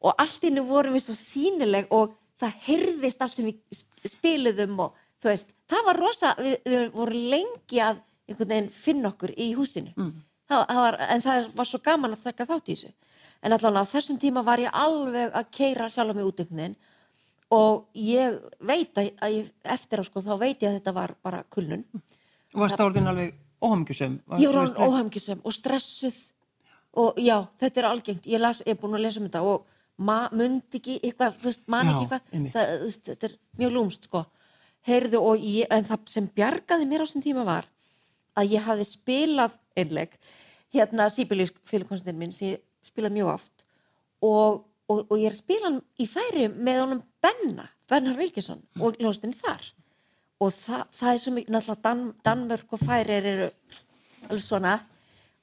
og 0.03 0.21
allt 0.21 0.45
innu 0.45 0.65
vorum 0.69 0.97
við 0.99 1.05
svo 1.07 1.17
sínileg 1.17 1.89
og 1.89 2.13
það 2.43 2.59
heyrðist 2.67 3.23
allt 3.25 3.37
sem 3.39 3.49
við 3.49 3.61
sp- 3.79 4.13
spiluðum 4.17 4.81
og 4.87 4.97
þú 5.23 5.31
veist, 5.31 5.53
það 5.71 5.87
var 5.89 6.01
rosa 6.03 6.35
við, 6.39 6.57
við 6.67 6.85
vorum 6.97 7.29
lengi 7.37 7.81
að 7.85 8.01
einhvern 8.29 8.53
veginn 8.55 8.71
finna 8.75 9.11
okkur 9.13 9.33
í 9.39 9.49
húsinu. 9.59 9.93
Það, 10.51 10.63
það 10.69 10.81
var, 10.85 10.97
en 11.15 11.23
það 11.25 11.51
var 11.59 11.69
svo 11.71 11.79
gaman 11.87 12.15
að 12.17 12.25
þekka 12.27 12.47
þátt 12.51 12.69
í 12.69 12.75
þessu. 12.77 12.93
En 13.43 13.55
allan 13.57 13.79
á 13.83 13.85
þessum 13.91 14.19
tíma 14.23 14.43
var 14.47 14.61
ég 14.63 14.75
alveg 14.79 15.33
að 15.35 15.49
keira 15.55 15.89
sjálf 15.91 16.15
mig 16.15 16.27
út 16.29 16.43
einhvern 16.43 16.61
veginn. 16.63 16.77
Og 17.53 17.87
ég 17.99 18.37
veit 18.65 18.97
að, 19.01 19.09
að 19.21 19.35
ég, 19.37 19.49
eftir 19.75 20.01
á 20.01 20.05
sko 20.07 20.23
þá 20.25 20.31
veit 20.41 20.63
ég 20.63 20.71
að 20.71 20.77
þetta 20.79 20.95
var 20.97 21.15
bara 21.25 21.43
kulnun. 21.53 21.83
Og 22.55 22.63
varst 22.63 22.79
það 22.79 22.87
orðin 22.91 23.11
alveg 23.13 23.35
óhamgjusum? 23.63 24.15
ég 24.41 24.53
var 24.53 24.63
orðin 24.63 24.87
óhæmkjusum 24.87 25.43
og 25.45 25.57
stressuð. 25.57 26.21
Og 27.03 27.19
já, 27.25 27.37
þetta 27.61 27.83
er 27.83 27.89
algengt. 27.91 28.27
Ég, 28.29 28.41
las, 28.41 28.63
ég 28.67 28.75
er 28.77 28.81
búin 28.81 28.97
að 28.99 29.05
lesa 29.07 29.21
um 29.21 29.27
þetta 29.29 29.43
og 29.49 29.67
mundi 30.03 30.79
ekki 30.79 30.99
eitthvað, 31.01 31.37
þú 31.41 31.51
veist, 31.51 31.67
man 31.73 31.91
ekki 31.91 32.07
eitthvað. 32.07 32.49
það, 32.55 32.73
veist, 32.85 33.05
þetta 33.11 33.29
er 33.29 33.37
mjög 33.61 33.75
lúmst 33.77 34.09
sko. 34.09 34.25
Heyrðu 34.89 35.21
og 35.23 35.45
ég, 35.47 35.69
en 35.71 35.87
það 35.87 36.07
sem 36.11 36.27
bjargaði 36.35 36.89
mér 36.91 37.03
á 37.03 37.07
þessum 37.07 37.25
tíma 37.25 37.45
var 37.47 37.69
að 38.39 38.55
ég 38.57 38.65
hafði 38.67 38.87
spilað 38.89 39.57
einleg 39.79 40.17
hérna 40.73 41.09
Sibelius 41.13 41.53
fylgkonstinn 41.69 42.19
minn 42.19 42.33
sem 42.35 42.55
ég 42.55 42.63
spilað 42.87 43.15
mjög 43.17 43.33
oft 43.35 43.67
og, 44.25 44.65
og, 44.89 45.05
og 45.05 45.15
ég 45.21 45.29
er 45.29 45.37
að 45.37 45.43
spila 45.43 45.69
hann 45.69 45.79
í 46.01 46.09
færi 46.09 46.49
með 46.49 46.81
honum 46.85 47.03
Benna, 47.23 47.69
Bennar 47.91 48.19
Vilkesson 48.19 48.63
og 48.81 48.99
ljónstinni 48.99 49.37
þar. 49.39 49.69
Og 50.43 50.51
það, 50.55 50.87
það 50.97 51.13
er 51.13 51.21
svo 51.23 51.35
mikið, 51.37 51.53
náttúrulega 51.55 51.85
Dan, 51.85 52.07
Danmörk 52.27 52.75
og 52.75 52.81
Færir 52.83 53.29
eru 53.31 53.51
alveg 54.27 54.43
svona 54.43 54.73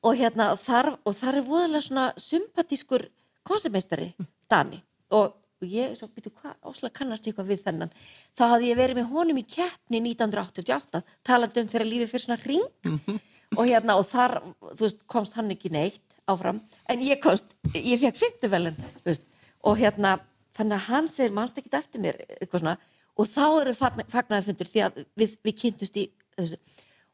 og 0.04 0.16
hérna 0.20 0.52
þar, 0.60 0.94
og 1.08 1.16
þar 1.16 1.40
er 1.40 1.48
voðalega 1.48 1.86
svona 1.86 2.08
sympatískur 2.20 3.06
konsertmeistari 3.48 4.12
Dani. 4.50 4.82
Og 5.16 5.36
ég 5.66 5.96
svo 5.98 6.08
býtu 6.14 6.32
hvað, 6.32 6.56
áslega 6.64 6.96
kannast 7.02 7.26
ég 7.28 7.34
eitthvað 7.34 7.50
við 7.52 7.64
þennan? 7.66 7.92
Þá 8.38 8.44
hafði 8.54 8.70
ég 8.70 8.80
verið 8.80 9.00
með 9.00 9.10
honum 9.14 9.40
í 9.42 9.46
keppni 9.48 10.00
1988, 10.06 11.02
talandi 11.28 11.64
um 11.64 11.72
þegar 11.72 11.90
lífið 11.90 12.12
fyrir 12.14 12.26
svona 12.26 12.40
hring. 12.44 13.20
Og 13.58 13.66
hérna 13.66 13.96
og 13.98 14.06
þar, 14.06 14.36
þú 14.62 14.86
veist, 14.86 15.00
komst 15.10 15.34
hann 15.34 15.50
ekki 15.50 15.72
neitt 15.74 16.20
áfram, 16.30 16.60
en 16.86 17.02
ég 17.02 17.18
komst 17.24 17.56
ég 17.74 17.98
fekk 17.98 18.20
fymtuvelin, 18.20 18.78
þú 19.00 19.10
veist. 19.10 19.26
Og 19.66 19.80
hérna, 19.80 20.20
þannig 20.56 20.78
að 20.78 20.90
hann 20.92 21.10
segir 21.10 21.34
mannst 21.34 21.58
ekki 21.58 21.74
eftir 21.74 22.04
mér, 22.04 22.22
eitthvað 22.38 22.62
svona. 22.64 22.76
Og 23.20 23.28
þá 23.28 23.46
eru 23.48 23.74
fagnaðafundur 23.76 24.70
því 24.70 24.84
að 24.86 25.02
við, 25.18 25.34
við 25.44 25.58
kynntust 25.64 25.98
í 25.98 26.06
þessu. 26.38 26.60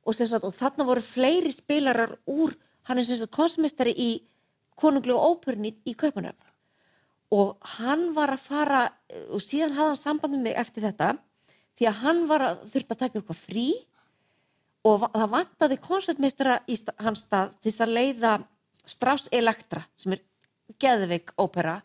Og, 0.05 0.17
sagt, 0.19 0.43
og 0.43 0.53
þarna 0.53 0.85
voru 0.85 1.01
fleiri 1.01 1.53
spilarar 1.55 2.17
úr, 2.29 2.53
hann 2.85 2.99
er 2.99 3.07
sem 3.07 3.17
sagt 3.17 3.33
konsmestari 3.33 3.95
í 3.95 4.09
konunglu 4.77 5.15
og 5.15 5.39
óperni 5.39 5.71
í 5.87 5.95
Kaupanöfn 5.97 6.43
og 7.35 7.71
hann 7.75 8.09
var 8.15 8.31
að 8.35 8.43
fara 8.45 8.81
og 9.33 9.41
síðan 9.43 9.75
hafði 9.75 9.91
hann 9.91 9.99
sambandum 9.99 10.45
mig 10.45 10.55
eftir 10.59 10.85
þetta 10.87 11.15
því 11.75 11.89
að 11.89 12.01
hann 12.03 12.23
var 12.29 12.45
að 12.45 12.63
þurft 12.71 12.93
að 12.93 13.01
taka 13.01 13.19
eitthvað 13.19 13.41
frí. 13.41 13.67
Og 14.85 15.01
það 15.01 15.31
vantaði 15.33 15.79
koncertmeistara 15.81 16.59
í 16.69 16.75
hans 17.01 17.23
stað 17.25 17.55
til 17.57 17.71
þess 17.71 17.83
að 17.85 17.95
leiða 17.97 18.33
Strauss 18.85 19.31
Elektra 19.33 19.81
sem 19.97 20.13
er 20.13 20.21
geðveik 20.81 21.33
ópera. 21.41 21.79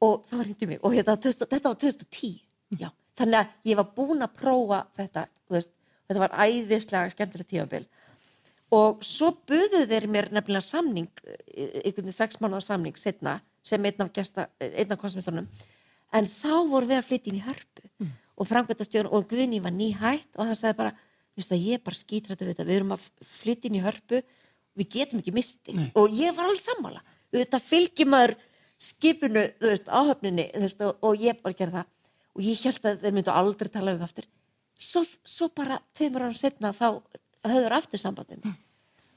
Og 0.00 0.22
það 0.30 0.38
var 0.38 0.48
hindi 0.48 0.68
mig. 0.70 0.80
Og 0.86 0.94
þetta, 0.94 1.16
þetta 1.42 1.72
var 1.72 1.80
2010 1.82 2.38
já. 2.78 2.88
þannig 3.18 3.40
að 3.40 3.68
ég 3.68 3.80
var 3.80 3.90
búin 3.96 4.24
að 4.24 4.38
prófa 4.38 4.84
þetta 4.96 5.26
veist, 5.50 5.74
þetta 6.06 6.22
var 6.22 6.36
æðislega 6.46 7.12
skemmtilegt 7.12 7.50
tímabil. 7.50 7.84
Og 8.78 9.02
svo 9.02 9.32
buðuð 9.50 9.90
þeir 9.90 10.06
mér 10.06 10.30
nefnilega 10.30 10.62
samning 10.62 11.10
einhvern 11.26 12.06
veginn 12.06 12.14
sex 12.14 12.38
mánuða 12.38 12.62
samning 12.70 12.96
setna 12.96 13.40
sem 13.62 13.84
einn 13.84 14.02
af, 14.04 14.10
af 14.20 14.98
konsumítornum 14.98 15.48
en 16.16 16.26
þá 16.26 16.54
voru 16.70 16.90
við 16.90 16.98
að 16.98 17.06
flytja 17.08 17.30
inn 17.30 17.38
í 17.38 17.44
hörpu 17.44 17.86
mm. 17.86 18.10
og 18.40 18.50
framkvæmtastjórn 18.50 19.12
og 19.14 19.28
Guðni 19.30 19.62
var 19.62 19.74
nýhætt 19.74 20.38
og 20.38 20.50
hann 20.50 20.58
sagði 20.58 20.80
bara 20.82 20.94
ég 21.40 21.78
er 21.78 21.84
bara 21.84 21.96
skítrættu 21.96 22.44
við 22.44 22.54
þetta, 22.54 22.68
við 22.68 22.78
erum 22.80 22.94
að 22.96 23.06
flytja 23.24 23.70
inn 23.70 23.78
í 23.78 23.84
hörpu 23.84 24.22
við 24.78 24.90
getum 24.96 25.22
ekki 25.22 25.34
misti 25.34 25.76
Nei. 25.76 25.88
og 25.98 26.12
ég 26.14 26.34
var 26.36 26.48
alveg 26.48 26.62
sammála 26.62 27.02
þetta 27.34 27.62
fylgjum 27.62 28.12
maður 28.14 28.36
skipinu 28.80 29.46
veist, 29.62 29.88
áhöfninni 29.88 30.48
veist, 30.56 30.82
og, 30.84 30.98
og 31.04 31.20
ég 31.20 31.40
bara 31.42 31.56
gerði 31.56 31.80
það 31.80 31.96
og 32.30 32.44
ég 32.46 32.62
held 32.64 32.86
að 32.86 33.02
þeir 33.04 33.16
myndu 33.16 33.34
aldrei 33.34 33.72
tala 33.72 33.94
um 33.96 34.04
aftur 34.06 34.28
svo, 34.74 35.04
svo 35.04 35.50
bara 35.54 35.80
tveimur 35.96 36.26
ára 36.26 36.36
setna 36.36 36.72
þá 36.76 37.00
höfður 37.46 37.76
aftur 37.76 38.02
sambandum 38.02 38.44
mm. 38.44 38.56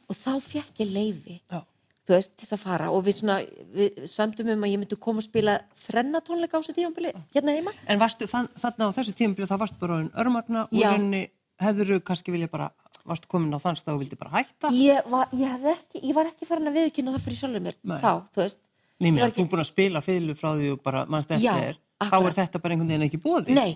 og 0.10 0.20
þá 0.20 0.34
fekk 0.44 0.84
ég 0.84 0.94
leifi 0.94 1.40
Já. 1.42 1.62
Þú 2.04 2.16
veist 2.18 2.34
til 2.36 2.46
þess 2.46 2.56
að 2.58 2.64
fara. 2.64 2.90
Og 2.94 3.06
við, 3.06 3.18
svona, 3.22 3.38
við 3.76 4.02
sömdum 4.12 4.52
um 4.54 4.66
að 4.66 4.74
ég 4.74 4.82
myndi 4.82 5.00
koma 5.00 5.24
og 5.24 5.28
spila 5.28 5.60
þrennatónleika 5.86 6.60
á 6.60 6.62
þessu 6.62 6.76
tímanbili 6.78 7.14
hérna 7.36 7.56
heima. 7.56 7.74
En 7.88 8.02
varstu 8.02 8.28
þann, 8.30 8.50
þarna 8.60 8.90
á 8.92 8.96
þessu 8.98 9.16
tímanbili 9.20 9.50
þá 9.50 9.56
varstu 9.62 9.80
bara 9.82 10.02
örmarna 10.12 10.66
og 10.68 10.84
henni 10.84 11.28
hefður 11.64 11.94
þú 11.94 12.00
kannski 12.10 12.34
vilja 12.34 12.50
bara 12.52 12.72
varstu 13.08 13.30
komin 13.32 13.56
á 13.56 13.60
þann 13.62 13.80
stað 13.80 13.98
og 13.98 14.04
vildi 14.04 14.20
bara 14.20 14.40
hætta? 14.40 14.72
Ég 14.76 15.08
var, 15.12 15.32
ég 15.38 15.70
ekki, 15.74 16.02
ég 16.04 16.16
var 16.18 16.30
ekki 16.30 16.48
farin 16.48 16.72
að 16.72 16.80
viðkynna 16.80 17.16
það 17.16 17.26
fyrir 17.28 17.40
sjálfur 17.40 17.64
mér 17.68 17.78
Nei. 17.82 17.98
þá, 18.00 18.12
þú 18.34 18.44
veist. 18.44 18.62
Að 19.04 19.24
ekki... 19.28 19.38
þú 19.38 19.48
búin 19.52 19.64
að 19.64 19.70
spila 19.70 20.04
fylgur 20.04 20.40
frá 20.40 20.50
því 20.52 20.74
og 20.74 20.84
bara 20.84 21.06
mannst 21.12 21.34
eftir 21.36 21.64
þér. 21.64 21.80
Þá 22.04 22.18
er 22.20 22.36
þetta 22.38 22.62
bara 22.64 22.76
einhvern 22.76 22.94
veginn 22.94 23.08
ekki 23.08 23.22
bóði 23.24 23.56
Nei, 23.56 23.72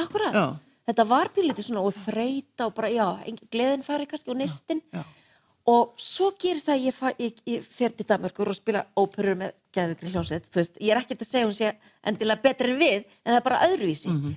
akkurat. 0.00 0.36
Já. 0.36 0.46
Þetta 0.88 1.04
var 1.06 1.30
bílítið 1.32 1.68
svona 1.68 1.82
og 1.86 1.94
þreita 1.94 2.66
og 2.66 2.72
bara, 2.76 2.90
já, 2.90 3.06
gleðin 3.52 3.84
fari 3.86 4.08
kannski 4.10 4.32
og 4.32 4.40
nestin 4.40 4.80
og 5.68 5.92
svo 6.00 6.32
gerist 6.40 6.66
það 6.66 6.74
að 6.74 6.86
ég, 6.86 7.02
ég, 7.22 7.42
ég 7.54 7.66
fer 7.66 7.92
til 7.94 8.06
Danmarkur 8.08 8.50
og 8.50 8.58
spila 8.58 8.82
óperur 8.98 9.38
með 9.38 9.52
Gæðvikri 9.72 10.10
hljómsveit, 10.12 10.48
ég 10.82 10.90
er 10.92 11.00
ekkert 11.00 11.22
að 11.22 11.28
segja 11.28 11.46
hún 11.46 11.56
sé 11.56 11.70
endilega 12.04 12.42
betri 12.44 12.72
en 12.72 12.80
við, 12.80 13.06
en 13.22 13.30
það 13.30 13.38
er 13.38 13.44
bara 13.46 13.60
öðruvísi. 13.68 14.10
Mm 14.10 14.22
-hmm. 14.22 14.34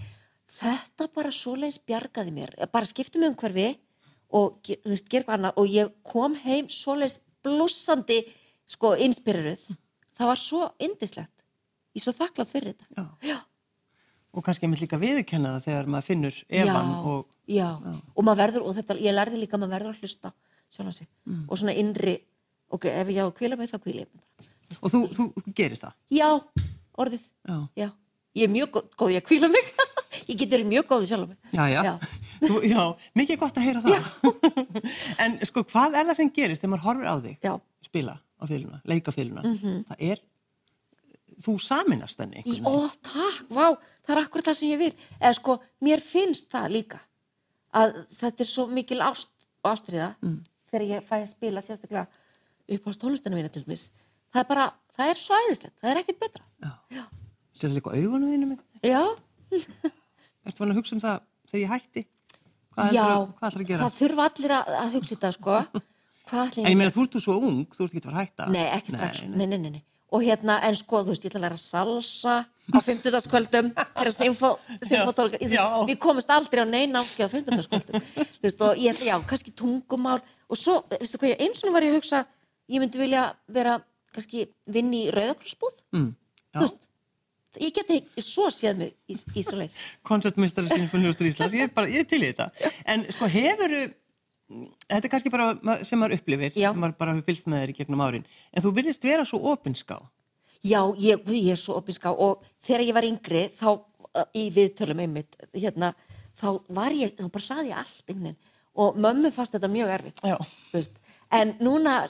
Þetta 0.56 1.08
bara 1.16 1.32
svoleiðis 1.32 1.80
bjargaði 1.86 2.32
mér, 2.32 2.54
ég 2.62 2.72
bara 2.72 2.86
skipti 2.86 3.20
mig 3.20 3.30
um 3.30 3.36
hverfi 3.36 3.78
og, 4.30 4.56
veist, 4.86 5.14
annað 5.28 5.54
og 5.58 5.68
ég 5.68 5.92
kom 6.04 6.36
heim 6.36 6.70
svoleiðis 6.70 7.20
blussandi, 7.44 8.24
sko, 8.66 8.96
inspiruð. 8.96 9.76
Það 10.16 10.28
var 10.28 10.38
svo 10.38 10.72
indislegt. 10.80 11.44
Ég 11.94 12.02
er 12.02 12.02
svo 12.02 12.14
þakklátt 12.14 12.50
fyrir 12.50 12.74
þetta. 12.74 12.86
Já. 12.96 13.06
Já 13.22 13.38
og 14.36 14.44
kannski 14.44 14.68
með 14.68 14.84
líka 14.84 15.00
viðkenna 15.00 15.56
það 15.56 15.68
þegar 15.70 15.86
maður 15.92 16.08
finnur 16.10 16.40
evan 16.50 16.90
já, 17.48 17.70
og, 17.78 18.02
og 18.16 18.38
verður, 18.38 18.66
og 18.68 18.76
þetta, 18.76 18.98
ég 19.00 19.16
lærði 19.16 19.40
líka 19.40 19.58
maður 19.58 19.76
verður 19.78 19.94
að 19.94 20.02
hlusta 20.04 20.32
sjálf 20.76 20.92
hansi 20.92 21.08
mm. 21.08 21.44
og 21.48 21.60
svona 21.60 21.76
innri, 21.80 22.16
ok, 22.76 22.90
ef 22.92 23.12
ég 23.14 23.24
á 23.24 23.28
að 23.28 23.38
kvila 23.40 23.60
mig 23.60 23.72
þá 23.72 23.80
kvila 23.80 24.06
ég 24.06 24.12
mig 24.12 24.52
Og 24.82 24.92
þú, 24.92 25.02
þú, 25.14 25.26
gerir 25.56 25.80
það? 25.80 25.94
Já, 26.14 26.28
orðið, 27.02 27.28
já, 27.46 27.58
já. 27.78 27.90
Ég 28.36 28.48
er 28.48 28.52
mjög 28.52 28.72
góð, 28.76 28.88
góð 29.00 29.14
í 29.14 29.18
að 29.20 29.28
kvila 29.30 29.50
mig. 29.54 29.68
Ég 30.30 30.38
getur 30.40 30.64
mjög 30.68 30.88
góð 30.90 31.06
sjálf 31.10 31.30
mig. 31.30 31.38
Já, 31.54 31.64
já, 31.72 31.92
þú, 32.48 32.60
já, 32.68 32.82
mikið 33.20 33.40
gott 33.42 33.60
að 33.60 33.68
heyra 33.68 33.84
það. 33.84 34.08
En 35.24 35.36
sko, 35.48 35.64
hvað 35.70 36.00
er 36.00 36.08
það 36.10 36.20
sem 36.20 36.32
gerist 36.36 36.64
þegar 36.64 36.74
maður 36.74 36.86
horfir 36.88 37.12
á 37.12 37.16
þig? 37.26 37.50
Spila 37.86 38.16
á 38.16 38.44
fylguna, 38.50 38.80
leika 38.90 39.14
á 39.14 39.16
fylguna 39.16 39.44
mm 39.46 39.58
-hmm. 39.60 39.84
það 39.90 40.02
er 40.12 40.24
þú 41.40 41.54
saminast 41.60 42.20
henni 42.20 42.44
Ó, 42.68 42.90
takk, 43.04 43.46
vá, 43.50 43.78
það 44.04 44.16
er 44.16 44.22
akkur 44.24 44.44
það 44.44 44.58
sem 44.60 44.70
ég 44.70 44.80
vil. 44.80 44.94
Eða 45.20 45.34
sko, 45.40 45.60
mér 45.80 46.02
finnst 46.04 46.50
það 46.52 46.72
líka 46.72 47.00
að 47.72 48.06
þetta 48.20 48.44
er 48.44 48.50
svo 48.50 48.68
mikil 48.68 49.02
ást 49.02 49.32
ástriða 49.64 50.16
mm. 50.22 50.40
Þegar 50.76 50.88
ég 50.92 51.06
fæ 51.08 51.16
að 51.22 51.30
spila 51.32 51.64
sérstaklega 51.64 52.06
upp 52.76 52.90
á 52.90 52.92
stólustinu 52.98 53.40
mína 53.40 53.52
til 53.54 53.64
dæmis 53.64 53.88
það 54.36 54.42
er 54.44 54.50
bara, 54.50 54.66
það 54.96 55.12
er 55.14 55.22
svo 55.22 55.40
æðislegt, 55.46 55.76
það 55.80 55.92
er 55.92 56.02
ekkert 56.02 56.22
betra. 56.26 57.06
Sér 57.56 57.72
líka 57.72 57.94
augunum 57.96 58.32
þínu 58.34 58.50
minn 58.52 58.62
Já. 58.84 59.02
Ertu 60.46 60.60
fann 60.60 60.74
að 60.74 60.80
hugsa 60.82 60.96
um 60.98 61.02
það 61.04 61.22
þegar 61.50 61.62
ég 61.62 61.72
hætti? 61.72 62.06
Hvað 62.76 62.96
Já, 62.98 63.04
að, 63.08 63.28
að 63.40 63.60
það 63.80 64.00
þurfa 64.02 64.26
allir 64.30 64.54
að, 64.58 64.72
að 64.82 64.96
hugsa 64.98 65.14
þetta 65.16 65.36
sko. 65.38 65.60
En 66.34 66.72
ég 66.72 66.74
meina, 66.74 66.90
þú 66.90 67.04
ert 67.06 67.16
svo 67.22 67.36
ung, 67.38 67.60
þú 67.70 67.84
ert 67.86 67.92
ekki 67.94 68.02
að 68.02 68.08
að 68.10 68.16
hætta? 68.18 68.46
Nei, 68.50 68.64
ekki 68.74 68.96
strax, 68.96 69.20
nei, 69.30 69.46
nei, 69.46 69.60
nei, 69.62 69.74
nei. 69.76 69.84
Og 70.10 70.24
hérna, 70.26 70.56
en 70.66 70.78
sko, 70.80 71.04
þú 71.06 71.14
veist, 71.14 71.22
ég 71.22 71.30
ætla 71.30 71.38
að 71.38 71.46
læra 71.46 71.60
salsa 71.62 72.34
á 72.74 72.80
50. 72.82 73.28
kvöldum 73.30 73.72
þegar 73.76 74.12
symfótólka, 74.16 75.40
við 75.42 76.00
komumst 76.02 76.32
aldrei 76.34 76.64
á 76.64 76.68
neina 76.68 77.04
áski 77.04 77.26
á 77.26 77.30
50. 77.30 77.68
kvöldum 77.70 78.06
þú 78.16 78.48
veist, 78.48 78.64
og 78.66 78.82
ég 78.82 78.96
ætla, 78.96 79.12
já, 79.12 79.18
kannski 79.30 79.54
tungumál. 79.54 80.22
Og 80.50 80.60
svo, 80.60 80.80
veistu 80.90 81.22
hvað, 81.22 81.38
eins 81.42 81.62
og 81.62 81.70
nú 81.70 81.76
var 81.76 81.86
ég 81.86 81.94
að 81.94 82.00
hugsa 82.00 82.24
ég 82.72 82.82
myndi 82.82 83.02
vilja 83.02 83.28
vera 83.52 83.80
kannski 84.16 84.48
vinni 84.72 85.06
í 85.08 85.14
rauðakrossbúð 85.14 85.82
mm, 85.96 86.10
þú 86.56 86.64
veist, 86.64 86.88
ég 87.62 87.76
geti 87.76 88.00
svo 88.24 88.48
séð 88.54 88.82
mig 88.82 88.96
í, 89.10 89.18
í 89.18 89.44
svo 89.46 89.60
leið. 89.60 89.76
Koncertmistari 90.08 90.72
Sinfonjóstur 90.72 91.30
Íslands, 91.30 91.58
ég 91.58 91.70
er 91.70 91.76
bara, 91.76 91.92
ég 91.92 92.06
er 92.06 92.10
til 92.10 92.24
í 92.24 92.32
þetta. 92.32 92.50
En 92.92 93.06
sko, 93.10 93.30
hefuru 93.32 93.86
þetta 94.46 95.02
er 95.02 95.12
kannski 95.12 95.32
bara 95.34 95.78
sem 95.88 96.00
maður 96.00 96.20
upplifir 96.20 96.54
sem 96.54 96.78
maður 96.78 96.98
bara 97.00 97.16
fylst 97.26 97.48
með 97.50 97.64
þér 97.64 97.72
í 97.72 97.78
gegnum 97.80 98.04
árin 98.06 98.28
en 98.54 98.66
þú 98.66 98.72
vilist 98.78 99.08
vera 99.08 99.26
svo 99.26 99.40
opinská 99.52 99.98
Já, 100.66 100.82
ég, 100.98 101.22
ég 101.30 101.54
er 101.54 101.62
svo 101.62 101.78
opinská 101.80 102.12
og 102.12 102.44
þegar 102.66 102.86
ég 102.88 102.98
var 102.98 103.08
yngri 103.08 103.46
þá 103.54 103.70
í 104.36 104.48
viðtölum 104.56 105.04
einmitt 105.04 105.36
hérna, 105.54 105.92
þá 106.40 106.48
var 106.74 106.96
ég, 106.96 107.16
þá 107.20 107.28
bara 107.30 107.46
saði 107.46 107.72
ég 107.74 107.82
allt 107.84 108.14
einhvern 108.14 108.38
og 108.76 108.98
mömmu 109.00 109.32
fannst 109.32 109.56
þetta 109.56 109.72
mjög 109.72 109.94
erfitt 109.96 111.00
en 111.36 111.54
núna 111.64 112.02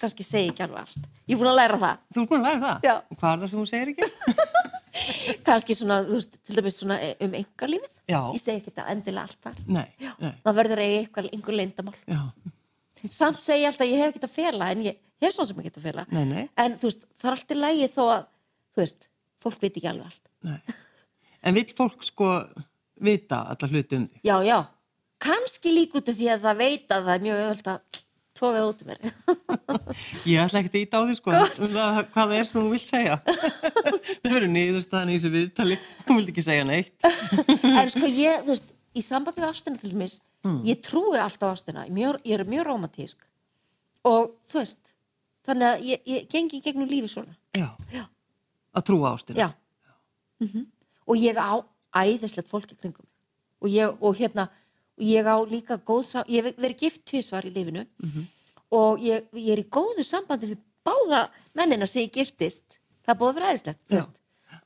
kannski 0.00 0.24
segi 0.26 0.48
ég 0.48 0.54
ekki 0.54 0.64
alveg 0.64 0.82
allt. 0.82 1.10
Ég 1.28 1.36
er 1.36 1.40
búin 1.40 1.50
að 1.50 1.58
læra 1.60 1.76
það. 1.80 2.00
Þú 2.14 2.22
er 2.22 2.30
búin 2.30 2.40
að 2.40 2.48
læra 2.48 2.62
það? 2.64 2.86
Já. 2.88 2.94
Hvað 3.20 3.28
er 3.30 3.42
það 3.42 3.50
sem 3.52 3.60
þú 3.60 3.66
segir 3.70 3.92
ekki? 3.92 4.08
kannski 5.46 5.76
svona, 5.78 6.00
þú 6.06 6.18
veist, 6.18 6.36
til 6.46 6.58
dæmis 6.58 6.78
svona 6.80 6.98
e, 7.02 7.12
um 7.24 7.36
engarlífið, 7.38 8.02
ég 8.10 8.40
segi 8.42 8.60
ekki 8.60 8.70
þetta 8.70 8.84
endilega 8.92 9.28
allt 9.28 9.40
þar, 9.42 9.56
nei, 9.66 9.86
nei. 10.22 10.30
maður 10.44 10.58
verður 10.60 10.82
eiga 10.84 11.24
einhver 11.24 11.58
leindamál 11.58 11.96
samt 13.20 13.40
segi 13.42 13.64
ég 13.64 13.70
alltaf, 13.70 13.88
ég 13.88 14.02
hef 14.02 14.14
ekki 14.14 14.28
að 14.28 14.36
fela 14.36 14.70
en 14.74 14.84
ég 14.86 15.00
hef 15.22 15.34
svona 15.34 15.50
sem 15.50 15.64
ekki 15.64 15.74
að 15.74 15.88
fela. 15.88 16.06
Nei, 16.14 16.46
en 16.60 16.78
þú 16.80 16.90
veist, 16.90 17.08
það 17.20 17.30
er 17.30 17.38
alltaf 17.38 17.60
lægi 17.64 17.90
þó 17.94 18.02
að 18.04 18.22
þú 18.74 18.84
veist, 18.84 19.10
fólk 19.44 19.60
veit 19.62 19.72
ekki 19.72 19.90
alveg 19.90 20.12
allt. 20.12 20.78
En 21.44 21.58
vil 21.58 21.66
fólk 21.76 22.04
sko 22.06 22.30
vita 23.04 23.42
allar 23.52 23.74
hluti 23.74 23.98
um 23.98 24.08
því? 24.08 24.22
Já, 24.24 24.36
já, 24.46 24.58
kannski 25.22 25.74
lík 25.74 25.96
út 25.98 26.08
af 26.08 26.18
því 26.18 26.32
að 26.34 26.48
það 26.48 26.60
veit 26.62 26.94
að 26.94 27.06
það 27.08 27.14
er 27.14 27.24
mjög 27.26 27.40
öðvöld 27.42 27.70
að 27.74 28.02
tókað 28.34 28.68
út 28.68 28.82
um 28.82 28.90
mér. 28.90 29.00
Ég 30.32 30.42
ætla 30.42 30.60
ekki 30.60 30.72
að 30.72 30.80
íta 30.80 31.00
á 31.00 31.02
því 31.06 31.16
sko 31.18 31.34
um 31.34 31.70
það, 31.70 31.98
hvað 32.14 32.32
það 32.32 32.36
er 32.38 32.48
sem 32.50 32.64
þú 32.64 32.72
vilt 32.72 32.86
segja. 32.88 33.18
Það 34.24 34.32
verður 34.32 34.50
niðurstaðan 34.54 35.12
í 35.12 35.18
þessu 35.18 35.32
viðtali. 35.34 35.76
Þú 36.02 36.16
vilt 36.18 36.32
ekki 36.32 36.44
segja 36.44 36.64
neitt. 36.66 36.94
En 37.04 37.92
sko 37.92 38.10
ég, 38.10 38.42
þú 38.42 38.50
veist, 38.54 38.73
í 38.94 39.02
samband 39.02 39.38
við 39.38 39.48
ástina 39.48 39.80
til 39.80 39.92
dæmis, 39.92 40.20
mm. 40.44 40.60
ég 40.68 40.82
trúi 40.84 41.18
alltaf 41.18 41.54
ástina 41.56 41.86
ég, 41.88 42.18
ég 42.24 42.38
er 42.38 42.48
mjög 42.48 42.66
romantísk 42.68 43.24
og 44.04 44.34
þú 44.48 44.60
veist 44.60 44.92
þannig 45.46 45.68
að 45.70 45.86
ég, 45.90 46.04
ég 46.08 46.28
gengi 46.32 46.60
gegnum 46.64 46.90
lífi 46.90 47.10
svona 47.14 47.34
Já, 47.54 47.70
Já. 47.92 48.04
að 48.74 48.86
trúa 48.90 49.14
ástina 49.14 49.38
Já, 49.38 49.48
Já. 49.50 49.94
Mm 50.40 50.48
-hmm. 50.48 50.66
og 51.06 51.16
ég 51.16 51.36
á 51.36 51.54
æðislegt 51.94 52.48
fólki 52.48 52.76
kringum 52.76 53.06
og 53.60 53.68
ég, 53.68 53.96
og 54.00 54.16
hérna 54.16 54.48
og 54.98 55.04
ég 55.04 55.26
á 55.26 55.36
líka 55.44 55.76
góð 55.76 56.24
ég 56.28 56.44
hef 56.44 56.56
verið 56.56 56.78
gift 56.78 57.04
tvísvar 57.04 57.44
í 57.44 57.54
lifinu 57.54 57.86
mm 57.86 58.10
-hmm. 58.10 58.24
og 58.70 58.98
ég, 59.00 59.24
ég 59.32 59.52
er 59.52 59.58
í 59.58 59.68
góðu 59.70 60.02
sambandi 60.02 60.46
við 60.46 60.58
báða 60.84 61.30
mennina 61.54 61.86
sem 61.86 62.02
ég 62.02 62.12
giftist 62.12 62.80
það 63.06 63.18
búið 63.18 63.28
að 63.28 63.34
vera 63.34 63.46
aðeinslegt 63.46 64.20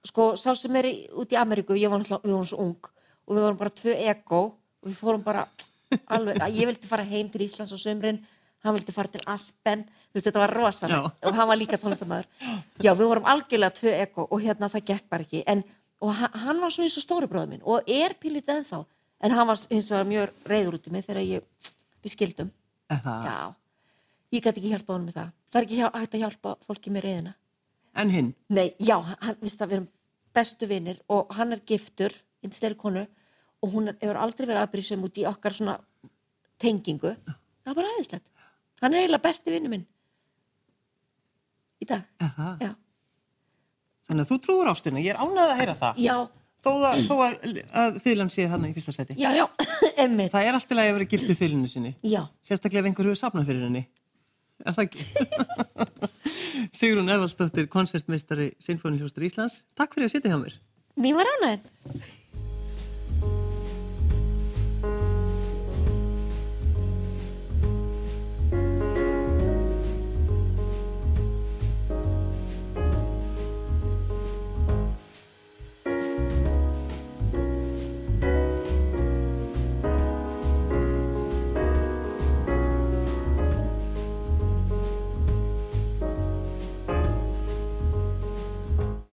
sko, 0.04 0.36
sá 0.36 0.54
sem 0.54 0.76
er 0.76 0.84
í, 0.84 0.94
út 1.12 1.32
í 1.32 1.36
Ameríku, 1.36 1.76
ég 1.78 1.90
var 1.90 2.00
náttúrulega, 2.00 2.24
við 2.24 2.32
vorum 2.32 2.46
svo 2.46 2.58
ung 2.58 2.90
og 3.28 3.36
við 3.36 3.44
vorum 3.44 3.60
bara 3.60 3.76
tvö 3.76 3.94
ego 4.08 4.40
og 4.48 4.88
við 4.88 4.96
fórum 4.96 5.24
bara 5.24 5.44
alveg, 6.16 6.40
ég 6.54 6.68
vildi 6.68 6.88
fara 6.88 7.06
heim 7.06 7.30
til 7.32 7.44
Íslands 7.44 7.72
á 7.74 7.78
sömrin, 7.80 8.20
hann 8.64 8.76
vildi 8.76 8.94
fara 8.94 9.10
til 9.12 9.24
Aspen, 9.30 9.84
veist, 10.12 10.26
þetta 10.26 10.42
var 10.42 10.54
rosalega 10.56 11.00
Já. 11.08 11.28
og 11.28 11.36
hann 11.36 11.48
var 11.50 11.60
líka 11.60 11.78
tónlistamæður. 11.80 12.28
Já, 12.82 12.92
við 12.92 13.04
vorum 13.04 13.28
algjörlega 13.28 13.76
tvö 13.78 13.94
ego 14.02 14.26
og 14.28 14.44
hérna 14.44 14.70
það 14.72 14.86
gekk 14.92 15.10
bara 15.12 15.26
ekki, 15.26 15.42
en, 15.46 15.64
og 16.00 16.14
hann, 16.14 16.60
var 16.62 16.72
svona 16.74 16.88
eins 16.88 16.98
og 17.00 17.04
stóri 17.04 17.30
bróður 17.30 17.52
minn 17.52 17.66
og 17.66 17.90
er 17.90 18.16
pínlítið 18.20 18.62
ennþá, 18.62 18.82
en 19.24 19.36
hann 19.36 19.50
var 19.50 19.60
hins 19.70 19.90
vegar 19.92 20.08
mjög 20.08 20.48
reyður 20.52 20.78
út 20.78 20.88
í 20.88 20.94
mig 20.94 21.06
þegar 21.06 21.26
ég, 21.26 21.74
við 22.04 22.14
skildum. 22.14 22.54
Það? 22.88 23.28
Já, 23.28 23.38
ég 24.36 24.44
gæti 24.44 24.62
ekki 24.62 24.72
hjálpa 24.72 24.94
honum 24.94 25.10
með 25.10 25.20
það. 25.20 25.36
Það 25.48 25.60
er 25.60 25.68
ekki 25.68 25.82
hægt 25.84 26.14
að 26.16 26.24
hjálpa 26.24 26.56
fólki 26.64 26.92
með 26.92 27.06
reyðina. 27.08 27.36
En 27.98 28.10
hinn? 28.12 28.34
Nei, 28.52 28.68
já, 28.78 28.96
hann, 29.00 29.38
viðst 29.40 29.62
að 29.64 29.70
við 29.70 29.78
erum 29.78 29.88
bestu 30.36 30.68
vinnir 30.70 30.98
og 31.10 31.32
hann 31.34 31.54
er 31.56 31.62
giftur, 31.66 32.14
einn 32.44 32.54
stærri 32.54 32.78
konu 32.78 33.06
og 33.62 33.72
hún 33.74 33.90
hefur 33.92 34.18
aldrei 34.22 34.46
verið 34.46 34.62
aðbrísum 34.64 35.04
út 35.08 35.18
í 35.20 35.26
okkar 35.28 35.54
svona 35.56 35.78
tengingu. 36.62 37.14
Það 37.26 37.70
var 37.72 37.78
bara 37.80 37.92
aðeinslegt. 37.94 38.26
Hann 38.82 38.94
er 38.94 39.02
eiginlega 39.04 39.24
besti 39.28 39.54
vinnu 39.54 39.70
minn 39.72 39.86
í 41.82 41.86
dag. 41.90 42.04
Þannig 44.08 44.22
að 44.24 44.30
þú 44.32 44.38
trúur 44.46 44.70
ástina, 44.72 45.02
ég 45.04 45.12
er 45.14 45.20
ánægð 45.20 45.52
að 45.52 45.58
heyra 45.60 45.74
það. 45.78 45.98
já, 46.02 46.16
Þó, 46.58 46.70
það, 46.82 47.00
þó 47.06 47.12
að, 47.22 47.34
að 47.82 47.98
þýlan 48.02 48.30
sé 48.34 48.46
hann 48.50 48.64
í 48.66 48.72
fyrsta 48.74 48.92
seti. 48.96 49.14
já, 49.20 49.28
já. 49.36 49.44
Það 50.32 50.42
er 50.48 50.56
alltaf 50.56 50.78
að 50.82 50.88
vera 50.96 51.06
gift 51.12 51.28
við 51.30 51.38
þýlinu 51.38 51.68
sinni. 51.70 51.92
Já, 52.02 52.24
Sérstaklega 52.46 52.82
ef 52.82 52.88
einhver 52.90 53.06
hefur 53.10 53.20
safnað 53.20 53.46
fyrir 53.50 53.66
henni. 53.68 53.82
Er 54.66 54.74
það 54.74 54.88
ekki? 54.88 55.04
Sigrún 56.80 57.12
Evalsdóttir, 57.14 57.68
koncertmeistari 57.70 58.48
Sinfónihljóstur 58.64 59.26
Íslands. 59.28 59.60
Takk 59.78 59.94
fyrir 59.94 60.08
að 60.10 60.16
sitja 60.16 60.32
hjá 60.32 60.40
mér. 60.42 60.56
mér 60.98 61.14
var 61.20 61.30
ánægðin. 61.36 61.62